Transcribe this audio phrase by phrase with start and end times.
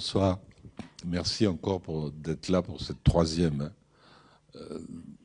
[0.00, 0.38] bonsoir.
[1.04, 3.70] Merci encore d'être là pour cette troisième
[4.56, 4.78] euh,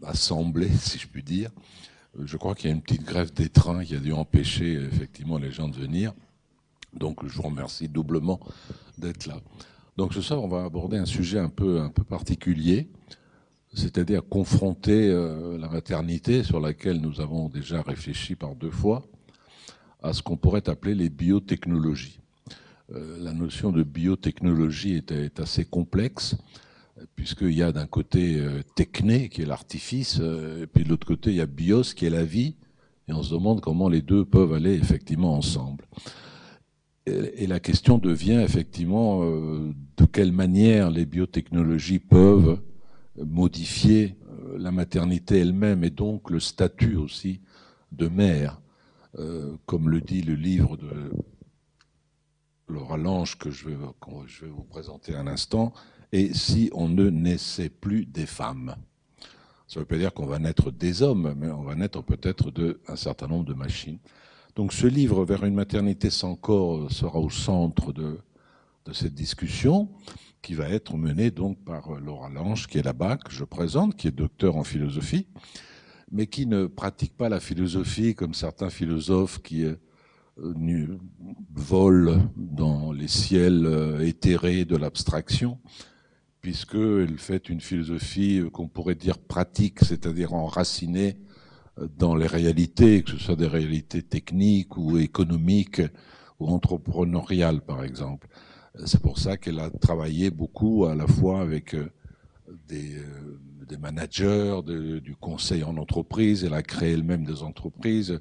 [0.03, 1.49] assemblée, si je puis dire.
[2.21, 5.37] Je crois qu'il y a une petite grève des trains qui a dû empêcher effectivement
[5.37, 6.11] les gens de venir.
[6.91, 8.37] Donc je vous remercie doublement
[8.97, 9.37] d'être là.
[9.95, 12.89] Donc ce soir, on va aborder un sujet un peu, particulier,
[13.73, 19.07] c'est-à-dire confronter euh, la maternité, sur laquelle nous avons déjà réfléchi par deux fois,
[20.03, 22.19] à ce qu'on pourrait appeler les biotechnologies.
[22.93, 26.35] Euh, la notion de biotechnologie est, assez complexe,
[27.15, 31.31] puisqu'il y a d'un côté euh, techné, qui est l'artifice, et puis de l'autre côté,
[31.31, 32.55] il y a bios, qui est la vie,
[33.07, 35.85] et on se demande comment les deux peuvent aller effectivement ensemble.
[37.07, 42.59] Et la question devient effectivement euh, de quelle manière les biotechnologies peuvent
[43.15, 47.41] modifier euh, la maternité elle-même et donc le statut aussi
[47.91, 48.59] de mère,
[49.19, 51.11] euh, comme le dit le livre de
[52.67, 55.73] Laura Lange que je vais, vous présenter un instant,
[56.11, 58.75] et si on ne naissait plus des femmes.
[59.67, 62.51] Ça ne veut pas dire qu'on va naître des hommes, mais on va naître peut-être
[62.51, 63.99] d'un certain nombre de machines.
[64.55, 68.19] Donc ce livre, Vers une maternité sans corps, sera au centre de,
[68.85, 69.89] de cette discussion,
[70.41, 74.07] qui va être menée donc par Laura Lange, qui est là-bas, que je présente, qui
[74.07, 75.27] est docteur en philosophie,
[76.11, 79.63] mais qui ne pratique pas la philosophie comme certains philosophes qui
[80.39, 80.97] euh,
[81.53, 85.59] volent dans les ciels euh, éthérés de l'abstraction,
[86.41, 91.17] puisqu'elle fait une philosophie euh, qu'on pourrait dire pratique, c'est-à-dire enracinée
[91.97, 95.81] dans les réalités, que ce soit des réalités techniques ou économiques
[96.39, 98.27] ou entrepreneuriales, par exemple.
[98.83, 101.89] C'est pour ça qu'elle a travaillé beaucoup à la fois avec euh,
[102.71, 106.43] euh, des managers, du conseil en entreprise.
[106.43, 108.19] Elle a créé elle-même des entreprises.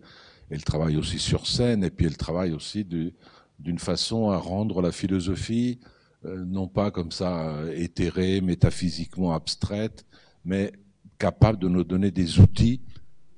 [0.55, 4.93] Elle travaille aussi sur scène et puis elle travaille aussi d'une façon à rendre la
[4.93, 5.81] philosophie
[6.27, 10.07] euh, non pas comme ça éthérée, métaphysiquement abstraite,
[10.45, 10.73] mais
[11.19, 12.81] capable de nous donner des outils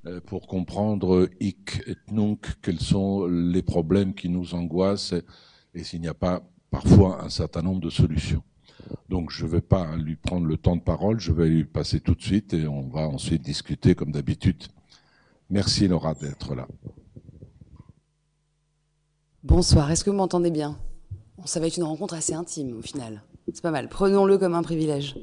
[0.05, 5.15] euh, pour comprendre hic et nunc quels sont les problèmes qui nous angoissent
[5.73, 8.43] et s'il n'y a pas parfois un certain nombre de solutions.
[9.09, 11.99] Donc je ne vais pas lui prendre le temps de parole, je vais lui passer
[11.99, 14.63] tout de suite et on va ensuite discuter comme d'habitude.
[15.49, 16.67] Merci Laura d'être là.
[19.47, 20.75] Bonsoir, est-ce que vous m'entendez bien?
[21.45, 23.21] Ça va être une rencontre assez intime au final.
[23.53, 23.87] C'est pas mal.
[23.87, 25.15] Prenons-le comme un privilège.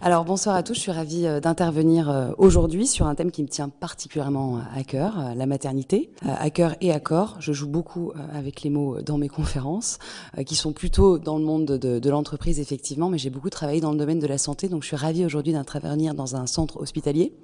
[0.00, 0.72] Alors bonsoir à tous.
[0.72, 4.60] Je suis ravie euh, d'intervenir euh, aujourd'hui sur un thème qui me tient particulièrement euh,
[4.74, 7.36] à cœur, la maternité, à cœur et à corps.
[7.38, 9.98] Je joue beaucoup avec les mots dans mes conférences,
[10.46, 13.92] qui sont plutôt dans le monde de, de l'entreprise effectivement, mais j'ai beaucoup travaillé dans
[13.92, 17.34] le domaine de la santé, donc je suis ravie aujourd'hui d'intervenir dans un centre hospitalier,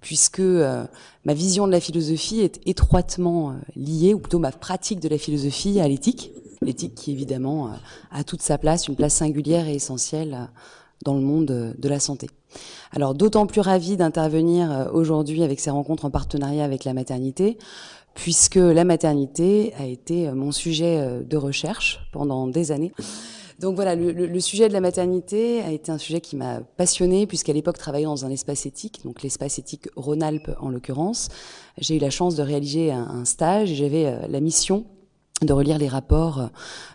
[0.00, 5.18] puisque ma vision de la philosophie est étroitement liée, ou plutôt ma pratique de la
[5.18, 6.32] philosophie à l'éthique
[6.62, 7.70] l'éthique qui évidemment
[8.10, 10.48] a toute sa place, une place singulière et essentielle
[11.04, 12.28] dans le monde de la santé.
[12.92, 17.58] Alors d'autant plus ravi d'intervenir euh, aujourd'hui avec ces rencontres en partenariat avec la maternité,
[18.14, 22.92] puisque la maternité a été euh, mon sujet euh, de recherche pendant des années.
[23.60, 27.52] Donc voilà, le, sujet de la maternité a été un sujet qui m'a passionné puisqu'à
[27.52, 31.28] l'époque travaillant dans un espace éthique, donc l'espace éthique Rhône-Alpes en l'occurrence,
[31.76, 34.84] j'ai eu la chance de réaliser un, un stage et j'avais la mission
[35.42, 36.50] de relire les rapports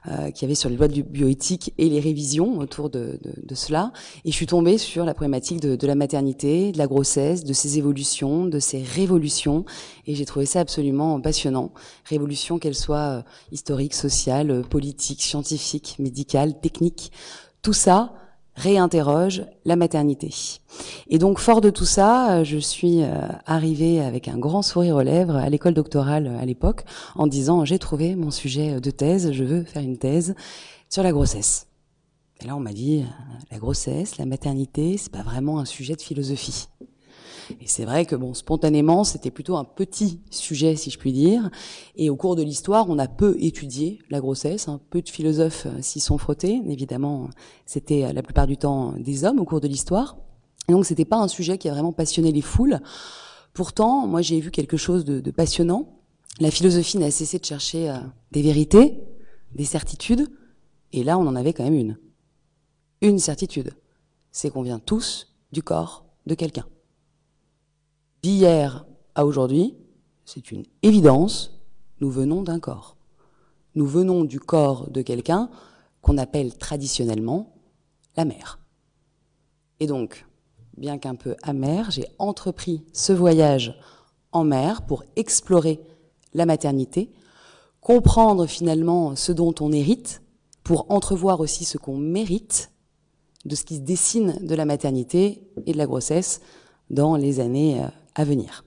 [0.08, 3.34] euh, qu'il y avait sur les lois de bioéthique et les révisions autour de, de,
[3.42, 3.94] de, cela.
[4.26, 7.54] Et je suis tombée sur la problématique de, de, la maternité, de la grossesse, de
[7.54, 9.66] ses évolutions, de ses révolutions.
[10.08, 11.72] Et j'ai trouvé ça absolument passionnant.
[12.06, 13.22] Révolution, qu'elle soit euh,
[13.52, 17.12] historique, sociale, politique, scientifique, médicale, technique.
[17.62, 18.14] Tout ça
[18.56, 20.30] réinterroge la maternité.
[21.08, 24.96] Et donc, fort de tout ça, euh, je suis euh, arrivée avec un grand sourire
[24.96, 28.92] aux lèvres à l'école doctorale euh, à l'époque, en disant j'ai trouvé mon sujet de
[28.92, 30.36] thèse, je veux faire une thèse
[30.90, 31.68] sur la grossesse.
[32.42, 33.06] Et là, on m'a dit
[33.52, 36.68] la grossesse, la maternité, c'est pas vraiment un sujet de philosophie.
[37.62, 41.50] Et c'est vrai que bon, spontanément, c'était plutôt un petit sujet, si je puis dire.
[41.96, 44.68] Et au cours de l'histoire, on a peu étudié la grossesse.
[44.68, 44.80] Hein.
[44.90, 46.62] Peu de philosophes euh, s'y sont frottés.
[46.68, 47.30] Évidemment,
[47.66, 50.18] c'était euh, la plupart du temps des hommes au cours de l'histoire.
[50.70, 52.80] Et donc, c'était pas un sujet qui a vraiment passionné les foules.
[53.54, 56.00] Pourtant, moi, j'ai vu quelque chose de, passionnant.
[56.40, 57.98] La philosophie n'a cessé de chercher euh,
[58.32, 59.00] des vérités,
[59.54, 60.28] des certitudes.
[60.92, 61.98] Et là, on en avait quand même une.
[63.02, 63.74] Une certitude.
[64.32, 66.66] C'est qu'on vient tous du corps de quelqu'un
[68.24, 68.86] d'hier
[69.16, 69.76] à aujourd'hui,
[70.26, 71.60] c'est une évidence,
[72.00, 72.96] nous venons d'un corps.
[73.76, 75.50] Nous venons du corps de quelqu'un
[76.02, 77.54] qu'on appelle traditionnellement
[78.16, 78.60] la mère.
[79.80, 80.26] Et donc,
[80.78, 83.78] bien qu'un peu amer, j'ai entrepris ce voyage
[84.32, 85.82] en mer pour explorer
[86.34, 87.12] la maternité,
[87.82, 90.22] comprendre finalement ce dont on hérite
[90.64, 92.72] pour entrevoir aussi ce qu'on mérite
[93.46, 96.40] de ce qui se dessine de la maternité et de la grossesse
[96.90, 98.64] dans les années euh, à venir.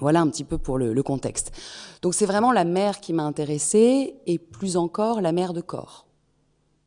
[0.00, 1.52] Voilà un petit peu pour le, contexte.
[2.00, 6.06] Donc c'est vraiment la mère qui m'a intéressée et plus encore la mère de corps.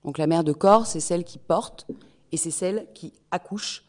[0.04, 1.88] Donc la mère de corps, c'est celle qui porte
[2.32, 3.86] et c'est celle qui accouche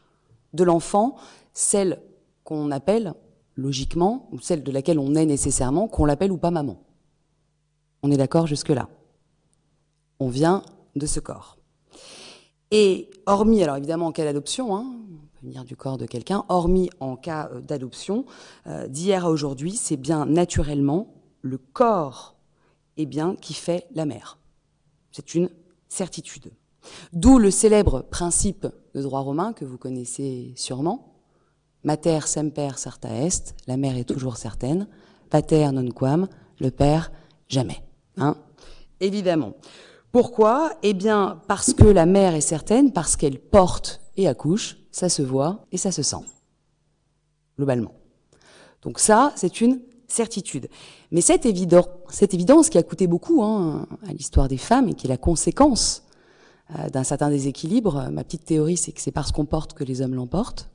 [0.53, 1.15] de l'enfant,
[1.53, 2.01] celle
[2.43, 3.13] qu'on appelle
[3.55, 6.77] logiquement, ou celle de laquelle on est nécessairement, qu'on l'appelle ou pas maman.
[8.03, 8.87] On est d'accord jusque-là.
[10.19, 10.61] On vient
[10.95, 11.57] de ce corps.
[12.71, 14.85] Et hormis, alors évidemment en cas d'adoption, hein,
[15.47, 18.25] du corps de quelqu'un, hormis en cas euh, d'adoption,
[18.67, 22.35] euh, d'hier à aujourd'hui, c'est bien naturellement le corps
[22.97, 24.39] eh bien, qui fait la mère.
[25.11, 25.49] C'est une
[25.87, 26.51] certitude.
[27.13, 31.13] D'où le célèbre principe de droit romain que vous connaissez sûrement.
[31.83, 34.87] Mater semper certa est, la mère est toujours certaine.
[35.29, 36.27] Pater non quam,
[36.59, 37.11] le père
[37.47, 37.83] jamais.
[38.17, 38.35] Hein
[38.99, 39.53] Évidemment.
[40.11, 40.71] Pourquoi?
[40.83, 45.21] Eh bien, parce que la mère est certaine, parce qu'elle porte et accouche, ça se
[45.21, 46.25] voit et ça se sent.
[47.57, 47.93] Globalement.
[48.81, 50.69] Donc ça, c'est une certitude.
[51.11, 55.09] Mais cette, évidence, qui a coûté beaucoup hein, à l'histoire des femmes et qui est
[55.09, 56.03] la conséquence
[56.75, 60.01] euh, d'un certain déséquilibre, ma petite théorie, c'est que c'est parce qu'on porte que les
[60.01, 60.69] hommes l'emportent.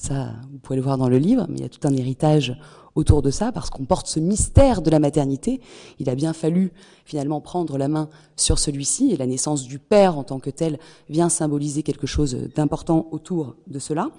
[0.00, 2.56] Ça, vous pouvez le voir dans le livre, mais il y a tout un héritage
[2.94, 5.60] autour de ça, parce qu'on porte ce mystère de la maternité.
[5.98, 6.72] Il a bien fallu
[7.04, 10.78] finalement prendre la main sur celui-ci, et la naissance du père en tant que tel
[11.08, 14.12] vient symboliser quelque chose d'important autour de cela.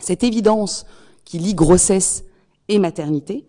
[0.00, 0.86] Cette évidence
[1.26, 2.24] qui lie grossesse
[2.68, 3.44] et maternité,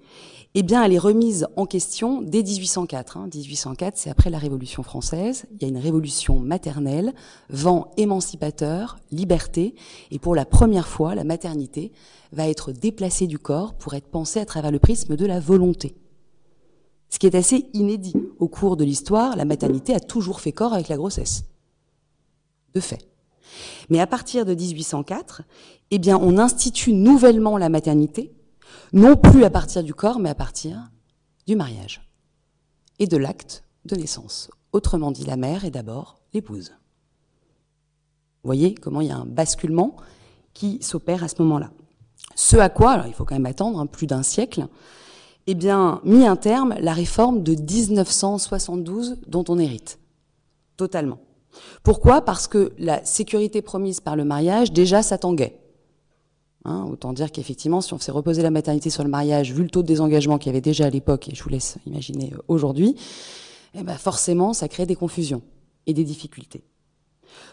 [0.59, 3.17] eh bien, elle est remise en question dès 1804.
[3.17, 3.29] Hein.
[3.31, 5.45] 1804, c'est après la Révolution française.
[5.51, 7.13] Il y a une révolution maternelle,
[7.51, 9.75] vent émancipateur, liberté,
[10.09, 11.91] et pour la première fois, la maternité
[12.31, 15.95] va être déplacée du corps pour être pensée à travers le prisme de la volonté.
[17.11, 18.15] Ce qui est assez inédit.
[18.39, 21.43] Au cours de l'histoire, la maternité a toujours fait corps avec la grossesse.
[22.73, 23.07] De fait.
[23.91, 25.43] Mais à partir de 1804,
[25.91, 28.33] eh bien, on institue nouvellement la maternité
[28.93, 30.89] non plus à partir du corps, mais à partir
[31.45, 32.01] du mariage
[32.99, 34.49] et de l'acte de naissance.
[34.73, 36.73] Autrement dit, la mère est d'abord l'épouse.
[38.43, 39.95] Vous voyez comment il y a un basculement
[40.53, 41.71] qui s'opère à ce moment-là.
[42.35, 44.67] Ce à quoi, il faut quand même attendre hein, plus d'un siècle,
[45.47, 49.99] eh bien, mis un terme la réforme de 1972 dont on hérite.
[50.75, 51.19] Totalement.
[51.83, 52.21] Pourquoi?
[52.21, 55.59] Parce que la sécurité promise par le mariage, déjà, s'attendait.
[56.67, 59.69] Hein, autant dire qu'effectivement, si on s'est reposé la maternité sur le mariage, vu le
[59.69, 62.41] taux de désengagement qu'il y avait déjà à l'époque, et je vous laisse imaginer euh,
[62.49, 62.97] aujourd'hui,
[63.73, 65.41] eh ben forcément, ça crée des confusions
[65.85, 66.65] et des difficultés.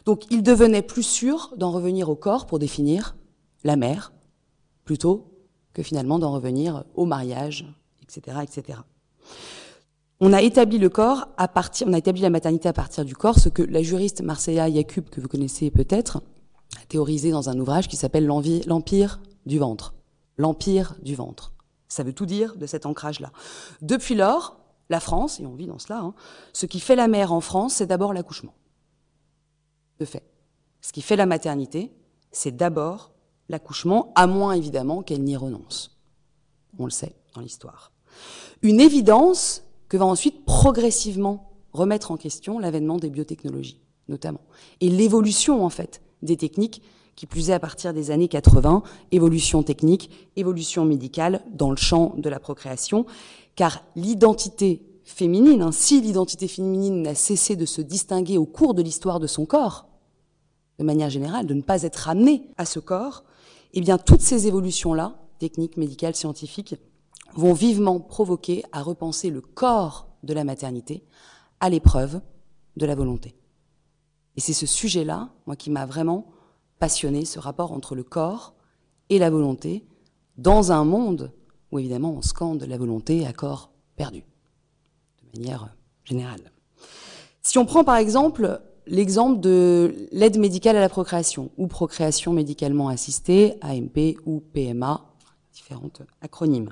[0.04, 3.14] Donc, il devenait plus sûr d'en revenir au corps pour définir
[3.62, 4.12] la mère,
[4.84, 5.30] plutôt
[5.74, 7.72] que finalement d'en revenir au mariage,
[8.02, 8.80] etc., etc.
[10.18, 13.14] On a établi le corps à partir, on a établi la maternité à partir du
[13.14, 16.20] corps, ce que la juriste Marseilla Yacoub, que vous connaissez peut-être,
[16.88, 19.94] théorisé dans un ouvrage qui s'appelle L'Empire du ventre.
[20.38, 21.52] L'Empire du ventre.
[21.88, 23.30] Ça veut tout dire de cet ancrage-là.
[23.82, 24.58] Depuis lors,
[24.90, 26.14] la France, et on vit dans cela, hein,
[26.52, 28.54] ce qui fait la mère en France, c'est d'abord l'accouchement.
[30.00, 30.24] De fait.
[30.80, 31.92] Ce qui fait la maternité,
[32.32, 33.12] c'est d'abord
[33.48, 35.98] l'accouchement, à moins évidemment qu'elle n'y renonce.
[36.78, 37.92] On le sait dans l'histoire.
[38.62, 44.40] Une évidence que va ensuite progressivement remettre en question l'avènement des biotechnologies, notamment.
[44.80, 46.82] Et l'évolution, en fait, des techniques,
[47.16, 52.14] qui plus est à partir des années 80, évolution technique, évolution médicale dans le champ
[52.16, 53.06] de la procréation,
[53.54, 58.82] car l'identité féminine, hein, si l'identité féminine n'a cessé de se distinguer au cours de
[58.82, 59.86] l'histoire de son corps,
[60.78, 63.24] de manière générale, de ne pas être amenée à ce corps,
[63.74, 66.76] eh bien toutes ces évolutions-là, techniques, médicales, scientifiques,
[67.34, 71.04] vont vivement provoquer à repenser le corps de la maternité
[71.60, 72.20] à l'épreuve
[72.76, 73.34] de la volonté.
[74.36, 76.26] Et c'est ce sujet-là, moi, qui m'a vraiment
[76.78, 78.54] passionné, ce rapport entre le corps
[79.08, 79.84] et la volonté,
[80.36, 81.32] dans un monde
[81.70, 84.24] où évidemment on scande la volonté à corps perdu,
[85.22, 85.74] de manière
[86.04, 86.52] générale.
[87.42, 92.88] Si on prend par exemple l'exemple de l'aide médicale à la procréation, ou procréation médicalement
[92.88, 95.04] assistée, AMP ou PMA,
[95.52, 96.70] différentes acronymes,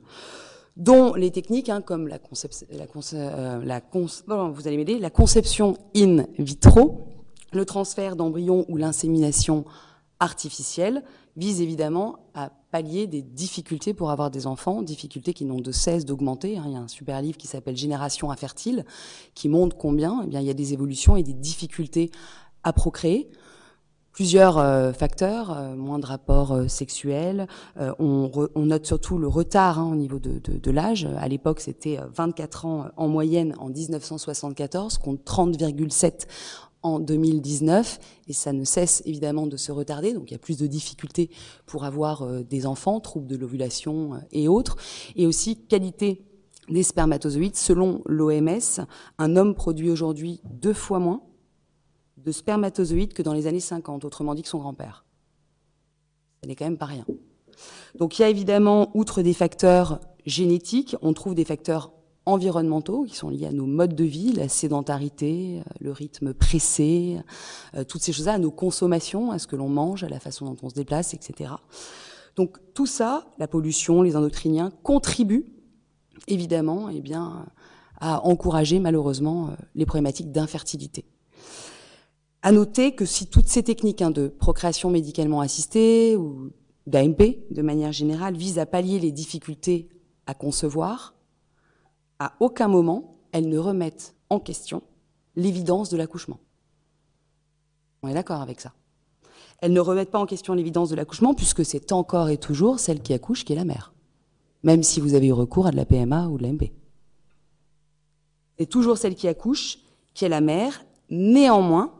[0.76, 7.11] dont les techniques comme euh, la conception in vitro,
[7.54, 9.64] le transfert d'embryons ou l'insémination
[10.20, 11.02] artificielle
[11.36, 16.04] vise évidemment à pallier des difficultés pour avoir des enfants, difficultés qui n'ont de cesse
[16.04, 16.58] d'augmenter.
[16.58, 16.64] Hein.
[16.66, 18.84] Il y a un super livre qui s'appelle Génération infertile
[19.34, 22.10] qui montre combien eh il y a des évolutions et des difficultés
[22.62, 23.30] à procréer.
[24.12, 27.46] Plusieurs euh, facteurs, euh, moins de rapports euh, sexuels.
[27.98, 31.08] On, note surtout le retard hein, au niveau de l'âge.
[31.18, 36.26] À l'époque, c'était 24 ans en moyenne en 1974, contre 30,7
[36.82, 37.98] en 2019
[38.28, 40.12] et ça ne cesse évidemment de se retarder.
[40.12, 41.30] Donc il y a plus de difficultés
[41.66, 44.76] pour avoir euh, des enfants, troubles de l'ovulation euh, et autres.
[45.16, 46.24] Et aussi qualité
[46.68, 47.56] des spermatozoïdes.
[47.56, 48.86] Selon l'OMS,
[49.18, 51.22] un homme produit aujourd'hui deux fois moins
[52.18, 55.04] de spermatozoïdes que dans les années 50, autrement dit que son grand-père.
[56.42, 57.04] Ce n'est quand même pas rien.
[57.98, 61.92] Donc il y a évidemment, outre des facteurs génétiques, on trouve des facteurs
[62.26, 67.18] environnementaux qui sont liés à nos modes de vie, la sédentarité, euh, le rythme pressé,
[67.74, 70.46] euh, toutes ces choses-là, à nos consommations, à ce que l'on mange, à la façon
[70.46, 71.52] dont on se déplace, etc.
[72.36, 75.46] Donc tout ça, la pollution, les endocriniens, contribuent
[76.28, 77.46] évidemment eh bien,
[78.00, 81.04] à encourager malheureusement euh, les problématiques d'infertilité.
[82.42, 86.50] À noter que si toutes ces techniques hein, de procréation médicalement assistée ou
[86.86, 89.88] d'AMP de manière générale visent à pallier les difficultés
[90.26, 91.14] à concevoir,
[92.22, 94.82] à aucun moment elles ne remettent en question
[95.34, 96.38] l'évidence de l'accouchement.
[98.02, 98.72] On est d'accord avec ça.
[99.58, 103.00] Elles ne remettent pas en question l'évidence de l'accouchement puisque c'est encore et toujours celle
[103.00, 103.92] qui accouche qui est la mère,
[104.62, 106.72] même si vous avez eu recours à de la PMA ou de l'AMP.
[108.58, 109.78] C'est toujours celle qui accouche
[110.14, 110.84] qui est la mère.
[111.10, 111.92] Néanmoins,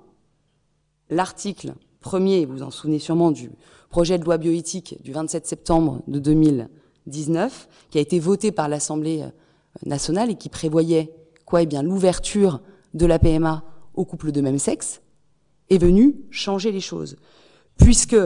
[1.09, 3.51] l'article premier, vous vous en souvenez sûrement du
[3.89, 9.25] projet de loi bioéthique du 27 septembre de 2019, qui a été voté par l'Assemblée
[9.85, 11.13] nationale et qui prévoyait
[11.45, 11.63] quoi?
[11.63, 12.61] Eh bien, l'ouverture
[12.95, 13.65] de la PMA
[13.95, 15.03] aux couples de même sexe,
[15.71, 17.17] est venu changer les choses.
[17.77, 18.17] Puisque,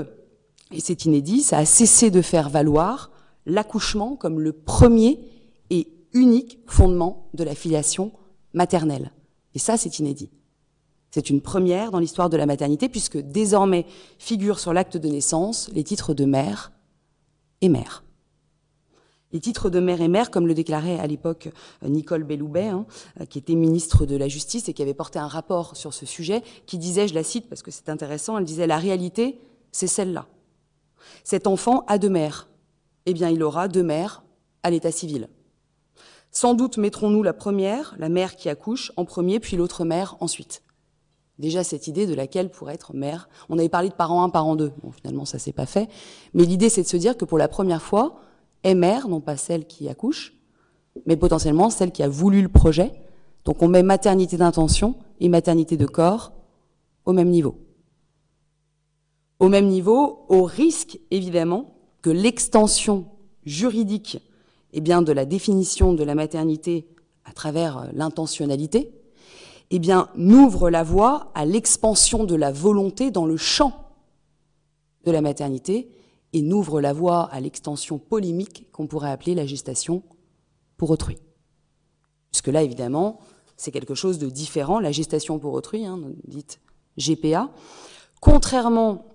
[0.72, 3.10] et c'est inédit, ça a cessé de faire valoir
[3.46, 5.20] l'accouchement comme le premier
[5.70, 8.12] et unique fondement de la filiation
[8.52, 9.12] maternelle.
[9.54, 10.30] Et ça, c'est inédit.
[11.10, 13.86] C'est une première dans l'histoire de la maternité puisque désormais
[14.18, 16.72] figurent sur l'acte de naissance les titres de mère
[17.62, 18.04] et mère.
[19.32, 21.48] Les titres de mère et mère, comme le déclarait à l'époque
[21.82, 22.86] euh, Nicole Belloubet, hein,
[23.20, 26.06] euh, qui était ministre de la Justice et qui avait porté un rapport sur ce
[26.06, 29.40] sujet, qui disait, je la cite parce que c'est intéressant, elle disait la réalité,
[29.72, 30.26] c'est celle-là.
[31.24, 32.48] Cet enfant a deux mères.
[33.04, 34.22] Eh bien, il aura deux mères
[34.62, 35.28] à l'état civil.
[36.30, 40.62] Sans doute mettrons-nous la première, la mère qui accouche, en premier, puis l'autre mère ensuite
[41.38, 43.28] déjà cette idée de laquelle pourrait être mère.
[43.48, 44.72] On avait parlé de parent 1, parent 2.
[44.82, 45.88] Bon, finalement, ça s'est pas fait.
[46.34, 48.20] Mais l'idée, c'est de se dire que pour la première fois,
[48.74, 50.34] mère, non pas celle qui accouche,
[51.06, 52.92] mais potentiellement celle qui a voulu le projet.
[53.44, 56.32] Donc on met maternité d'intention et maternité de corps
[57.04, 57.56] au même niveau.
[59.38, 63.06] Au même niveau, au risque, évidemment, que l'extension
[63.44, 64.18] juridique
[64.72, 66.86] eh bien, de la définition de la maternité
[67.24, 68.92] à travers euh, l'intentionnalité,
[69.70, 69.80] eh
[70.16, 73.72] n'ouvre la voie à l'expansion de la volonté dans le champ
[75.04, 75.90] de la maternité
[76.36, 80.02] et n'ouvre la voie à l'extension polémique qu'on pourrait appeler la gestation
[80.76, 81.16] pour autrui.
[82.30, 83.20] Puisque là, évidemment,
[83.56, 86.60] c'est quelque chose de différent, la gestation pour autrui, hein, dite
[86.98, 87.50] GPA.
[88.20, 89.06] Contrairement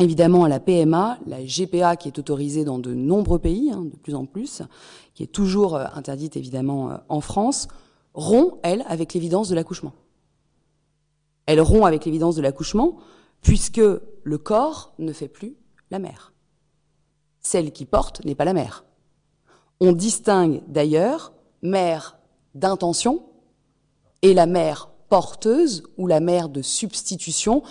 [0.00, 3.96] évidemment à la PMA, la GPA qui est autorisée dans de nombreux pays, hein, de
[3.96, 4.60] plus en plus,
[5.14, 7.68] qui est toujours euh, interdite évidemment euh, en France,
[8.12, 9.94] rompt, elle, avec l'évidence de l'accouchement.
[11.46, 12.98] Elle rompt avec l'évidence de l'accouchement,
[13.40, 15.56] puisque le corps ne fait plus
[15.90, 16.34] la mère.
[17.48, 18.84] Celle qui porte n'est pas la mère.
[19.78, 22.18] On distingue d'ailleurs mère
[22.56, 23.22] d'intention
[24.22, 27.62] et la mère porteuse ou la mère de substitution.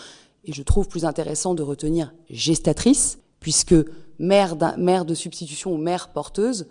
[0.45, 3.75] Et je trouve plus intéressant de retenir gestatrice, puisque
[4.17, 6.67] mère, de substitution ou mère porteuse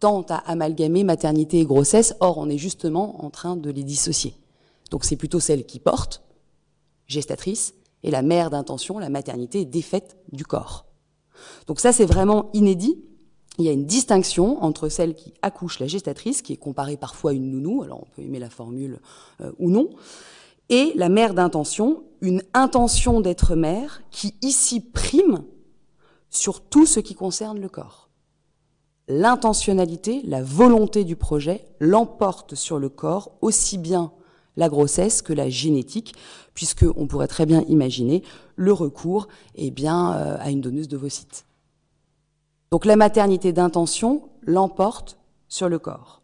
[0.00, 4.34] tend à amalgamer maternité et grossesse, or on est justement en train de les dissocier.
[4.90, 6.24] Donc c'est plutôt celle qui porte,
[7.06, 10.87] gestatrice, et la mère d'intention, la maternité, défaite du corps.
[11.66, 12.98] Donc ça c'est vraiment inédit.
[13.58, 17.32] Il y a une distinction entre celle qui accouche, la gestatrice, qui est comparée parfois
[17.32, 19.00] à une nounou, alors on peut aimer la formule
[19.40, 19.90] euh, ou non,
[20.68, 25.42] et la mère d'intention, une intention d'être mère qui ici prime
[26.30, 28.08] sur tout ce qui concerne le corps
[29.08, 34.12] l'intentionnalité, la volonté du projet l'emporte sur le corps, aussi bien
[34.58, 36.14] la grossesse que la génétique,
[36.52, 38.22] puisque on pourrait très bien imaginer
[38.56, 41.46] le recours eh bien, euh, à une donneuse d'ovocytes.
[42.72, 45.16] Donc la maternité d'intention l'emporte
[45.48, 46.22] sur le corps.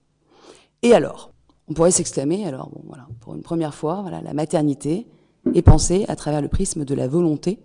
[0.83, 1.31] Et alors,
[1.69, 5.07] on pourrait s'exclamer, alors bon, voilà, pour une première fois, voilà, la maternité
[5.55, 7.61] est pensée à travers le prisme de la volonté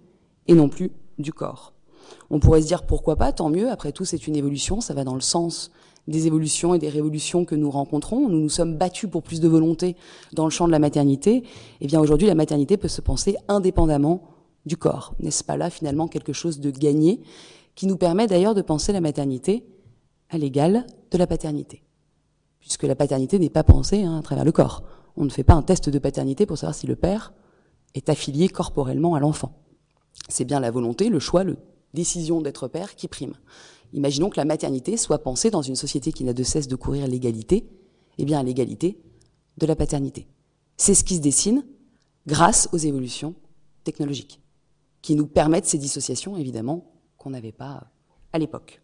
[0.48, 1.74] et non plus du corps.
[2.30, 5.04] On pourrait se dire pourquoi pas, tant mieux, après tout c'est une évolution, ça va
[5.04, 5.72] dans le sens
[6.10, 8.28] des évolutions et des révolutions que nous rencontrons.
[8.28, 9.96] Nous nous sommes battus pour plus de volonté
[10.34, 11.38] dans le champ de la maternité.
[11.38, 11.44] Et
[11.82, 14.24] eh bien aujourd'hui, la maternité peut se penser indépendamment
[14.66, 15.14] du corps.
[15.20, 17.22] N'est-ce pas là finalement quelque chose de gagné
[17.76, 19.66] qui nous permet d'ailleurs de penser la maternité
[20.30, 21.84] à l'égal de la paternité?
[22.60, 24.84] Puisque la paternité n'est pas pensée hein, à travers le corps.
[25.16, 27.34] On ne fait pas un test de paternité pour savoir si le père
[27.94, 29.54] est affilié corporellement à l'enfant.
[30.28, 31.54] C'est bien la volonté, le choix, la
[31.94, 33.34] décision d'être père qui prime.
[33.94, 37.08] Imaginons que la maternité soit pensée dans une société qui n'a de cesse de courir
[37.08, 37.70] l'égalité,
[38.18, 39.00] eh bien l'égalité
[39.58, 40.28] de la paternité.
[40.78, 41.66] C'est ce qui se dessine
[42.28, 43.36] grâce aux évolutions
[43.84, 44.42] technologiques,
[45.02, 47.92] qui nous permettent ces dissociations, évidemment, qu'on n'avait pas
[48.32, 48.82] à l'époque.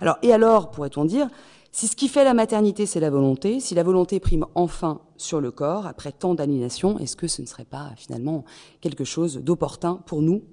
[0.00, 1.28] Alors, et alors, pourrait-on dire,
[1.72, 5.40] si ce qui fait la maternité, c'est la volonté, si la volonté prime enfin sur
[5.40, 8.44] le corps, après tant d'aliénation, est-ce que ce ne serait pas finalement
[8.80, 10.44] quelque chose d'opportun pour nous,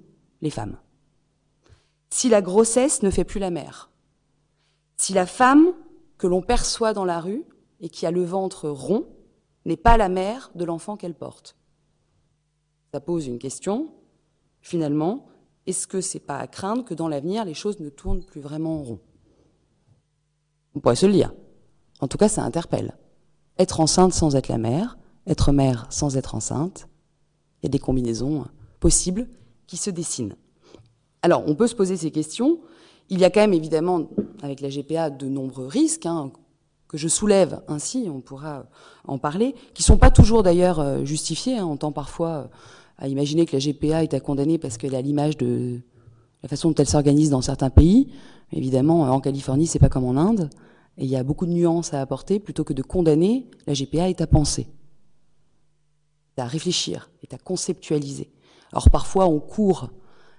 [0.42, 0.76] les femmes?
[2.10, 3.90] Si la grossesse ne fait plus la mère,
[4.96, 5.72] si la femme
[6.18, 7.44] que l'on perçoit dans la rue
[7.80, 9.06] et qui a le ventre rond
[9.64, 11.56] n'est pas la mère de l'enfant qu'elle porte,
[12.92, 13.92] ça pose une question,
[14.60, 15.26] finalement,
[15.66, 18.80] est-ce que c'est pas à craindre que dans l'avenir, les choses ne tournent plus vraiment
[18.80, 19.00] en rond?
[20.74, 21.32] On pourrait se le dire.
[22.00, 22.96] En tout cas, ça interpelle.
[23.58, 26.88] Être enceinte sans être la mère, être mère sans être enceinte,
[27.60, 28.44] il y a des combinaisons
[28.80, 29.28] possibles
[29.66, 30.36] qui se dessinent.
[31.22, 32.60] Alors, on peut se poser ces questions.
[33.08, 34.08] Il y a quand même évidemment,
[34.42, 36.32] avec la GPA, de nombreux risques hein,
[36.88, 38.66] que je soulève ainsi, on pourra
[39.06, 41.58] en parler, qui sont pas toujours d'ailleurs euh, justifiés.
[41.58, 41.66] Hein.
[41.66, 42.44] On entend parfois euh,
[42.98, 45.80] à imaginer que la GPA est à condamner parce qu'elle à l'image de
[46.42, 48.12] la façon dont elle s'organise dans certains pays.
[48.52, 50.50] Évidemment, en Californie, c'est pas comme en Inde.
[50.98, 52.38] Et il y a beaucoup de nuances à apporter.
[52.38, 54.68] Plutôt que de condamner, la GPA est à penser,
[56.36, 58.30] à réfléchir, est à conceptualiser.
[58.72, 59.90] Alors parfois, on court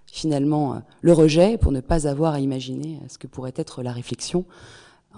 [0.07, 4.45] finalement le rejet pour ne pas avoir à imaginer ce que pourrait être la réflexion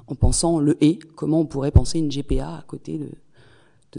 [0.07, 3.09] en pensant le et, comment on pourrait penser une GPA à côté de,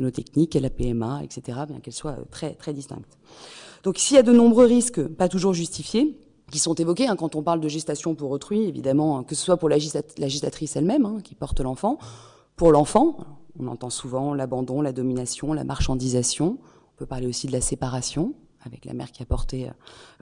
[0.00, 3.18] nos techniques, la PMA, etc., bien qu'elle soit très, très distincte.
[3.82, 6.16] Donc s'il y a de nombreux risques, pas toujours justifiés,
[6.50, 9.44] qui sont évoqués hein, quand on parle de gestation pour autrui, évidemment, hein, que ce
[9.44, 11.99] soit pour la, gestatrice elle-même, hein, qui porte l'enfant,
[12.56, 13.18] pour l'enfant,
[13.59, 18.34] on entend souvent l'abandon, la domination, la marchandisation, on peut parler aussi de la séparation,
[18.62, 19.73] avec la mère qui a porté euh,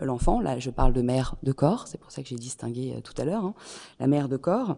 [0.04, 0.40] l'enfant.
[0.40, 3.14] Là, je parle de mère de corps, c'est pour ça que j'ai distingué euh, tout
[3.20, 3.52] à l'heure,
[4.00, 4.76] la mère de corps.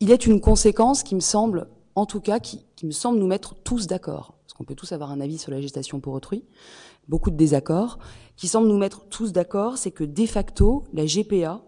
[0.00, 3.54] Il est une conséquence qui me semble en tout cas, qui, me semble nous mettre
[3.54, 6.44] tous d'accord, parce qu'on peut tous avoir un avis sur la gestation pour autrui,
[7.08, 7.98] beaucoup de désaccords,
[8.36, 11.62] qui semble nous mettre tous d'accord, c'est que de facto, la GPA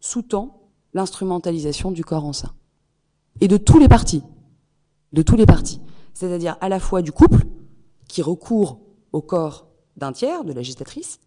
[0.00, 2.54] sous-tend l'instrumentalisation du corps enceint.
[3.40, 4.22] Et de tous les partis.
[5.12, 5.80] De tous les partis.
[6.12, 7.44] C'est-à-dire à la fois du couple,
[8.06, 8.80] qui recourt
[9.12, 9.66] au corps
[9.96, 11.20] d'un tiers, de la gestatrice,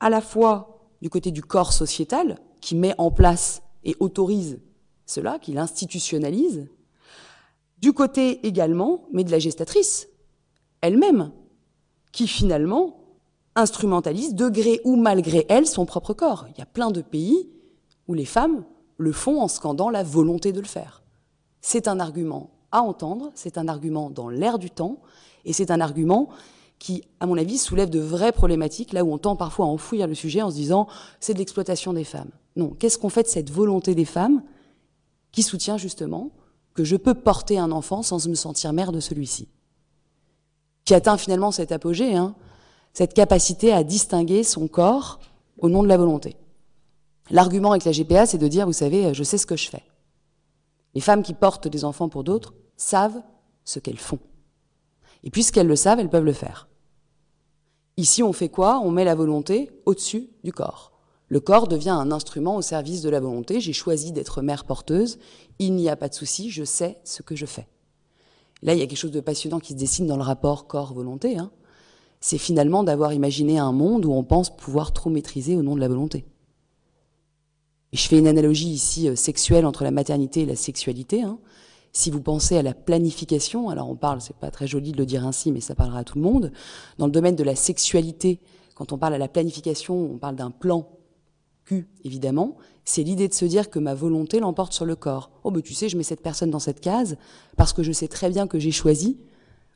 [0.00, 4.58] à la fois du côté du corps sociétal, qui met en place et autorise
[5.04, 6.68] cela, qui l'institutionnalise,
[7.78, 10.08] du côté également, mais de la gestatrice
[10.80, 11.32] elle-même,
[12.12, 13.00] qui finalement
[13.54, 16.46] instrumentalise, de gré ou malgré elle, son propre corps.
[16.50, 17.50] Il y a plein de pays
[18.08, 18.64] où les femmes
[18.98, 21.02] le font en scandant la volonté de le faire.
[21.60, 25.00] C'est un argument à entendre, c'est un argument dans l'air du temps,
[25.44, 26.28] et c'est un argument
[26.78, 30.06] qui, à mon avis, soulève de vraies problématiques, là où on tend parfois à enfouir
[30.06, 30.86] le sujet en se disant
[31.20, 32.30] c'est de l'exploitation des femmes.
[32.54, 34.42] Non, qu'est-ce qu'on fait de cette volonté des femmes
[35.32, 36.30] qui soutient justement
[36.74, 39.48] que je peux porter un enfant sans me sentir mère de celui-ci?
[40.84, 42.34] Qui atteint finalement cet apogée, hein,
[42.92, 45.20] cette capacité à distinguer son corps
[45.58, 46.36] au nom de la volonté.
[47.30, 49.82] L'argument avec la GPA, c'est de dire, vous savez, je sais ce que je fais.
[50.94, 53.20] Les femmes qui portent des enfants pour d'autres savent
[53.64, 54.20] ce qu'elles font.
[55.26, 56.68] Et puisqu'elles le savent, elles peuvent le faire.
[57.96, 58.80] Ici, on fait quoi?
[58.82, 60.92] On met la volonté au-dessus du corps.
[61.28, 63.60] Le corps devient un instrument au service de la volonté.
[63.60, 65.18] J'ai choisi d'être mère porteuse.
[65.58, 67.66] Il n'y a pas de souci, je sais ce que je fais.
[68.62, 71.36] Là, il y a quelque chose de passionnant qui se dessine dans le rapport corps-volonté.
[71.36, 71.50] Hein.
[72.20, 75.80] C'est finalement d'avoir imaginé un monde où on pense pouvoir trop maîtriser au nom de
[75.80, 76.24] la volonté.
[77.92, 81.22] Je fais une analogie ici euh, sexuelle entre la maternité et la sexualité.
[81.22, 81.38] Hein.
[81.96, 85.06] Si vous pensez à la planification, alors on parle, c'est pas très joli de le
[85.06, 86.52] dire ainsi, mais ça parlera à tout le monde.
[86.98, 88.38] Dans le domaine de la sexualité,
[88.74, 90.90] quand on parle à la planification, on parle d'un plan
[92.04, 95.30] évidemment, c'est l'idée de se dire que ma volonté l'emporte sur le corps.
[95.42, 97.16] Oh, ben tu sais, je mets cette personne dans cette case
[97.56, 99.16] parce que je sais très bien que j'ai choisi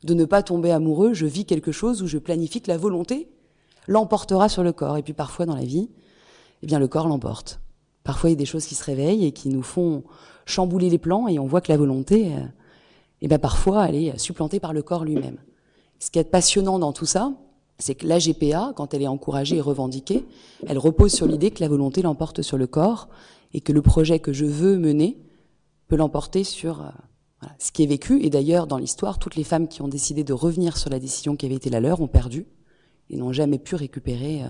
[0.03, 3.29] de ne pas tomber amoureux, je vis quelque chose où je planifie que la volonté
[3.87, 4.97] l'emportera sur le corps.
[4.97, 5.89] Et puis parfois dans la vie,
[6.61, 7.59] eh bien le corps l'emporte.
[8.03, 10.03] Parfois il y a des choses qui se réveillent et qui nous font
[10.51, 12.39] chambouler les plans et on voit que la volonté, euh,
[13.21, 15.37] eh bien parfois elle est supplantée par le corps lui-même.
[15.99, 17.33] Ce qui est passionnant dans tout ça,
[17.79, 20.25] c'est que la GPA, quand elle est encouragée et revendiquée,
[20.67, 23.09] elle repose sur l'idée que la volonté l'emporte sur le corps
[23.53, 25.17] et que le projet que je veux mener
[25.87, 28.23] peut l'emporter sur euh, ce qui est vécu.
[28.23, 31.35] Et d'ailleurs, dans l'histoire, toutes les femmes qui ont décidé de revenir sur la décision
[31.35, 32.45] qui avait été la leur ont perdu
[33.09, 34.47] et n'ont jamais pu récupérer euh,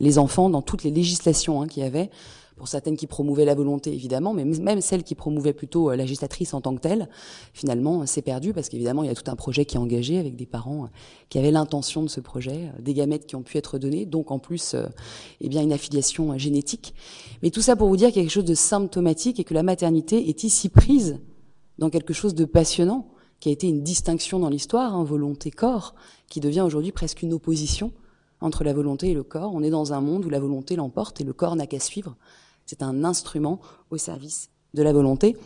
[0.00, 2.10] les enfants dans toutes les législations hein, qu'il y avait
[2.60, 6.52] pour certaines qui promouvaient la volonté évidemment, mais même celles qui promouvaient plutôt la gestatrice
[6.52, 7.08] en tant que telle,
[7.54, 10.36] finalement c'est perdu parce qu'évidemment il y a tout un projet qui est engagé avec
[10.36, 10.90] des parents
[11.30, 14.38] qui avaient l'intention de ce projet, des gamètes qui ont pu être donnés, donc en
[14.38, 14.76] plus
[15.40, 16.92] eh bien une affiliation génétique.
[17.42, 20.44] Mais tout ça pour vous dire quelque chose de symptomatique et que la maternité est
[20.44, 21.18] ici prise
[21.78, 23.08] dans quelque chose de passionnant
[23.40, 25.94] qui a été une distinction dans l'histoire, hein, volonté-corps,
[26.28, 27.90] qui devient aujourd'hui presque une opposition
[28.40, 29.52] entre la volonté et le corps.
[29.54, 32.16] On est dans un monde où la volonté l'emporte et le corps n'a qu'à suivre.
[32.70, 33.58] C'est un instrument
[33.90, 35.36] au service de la volonté.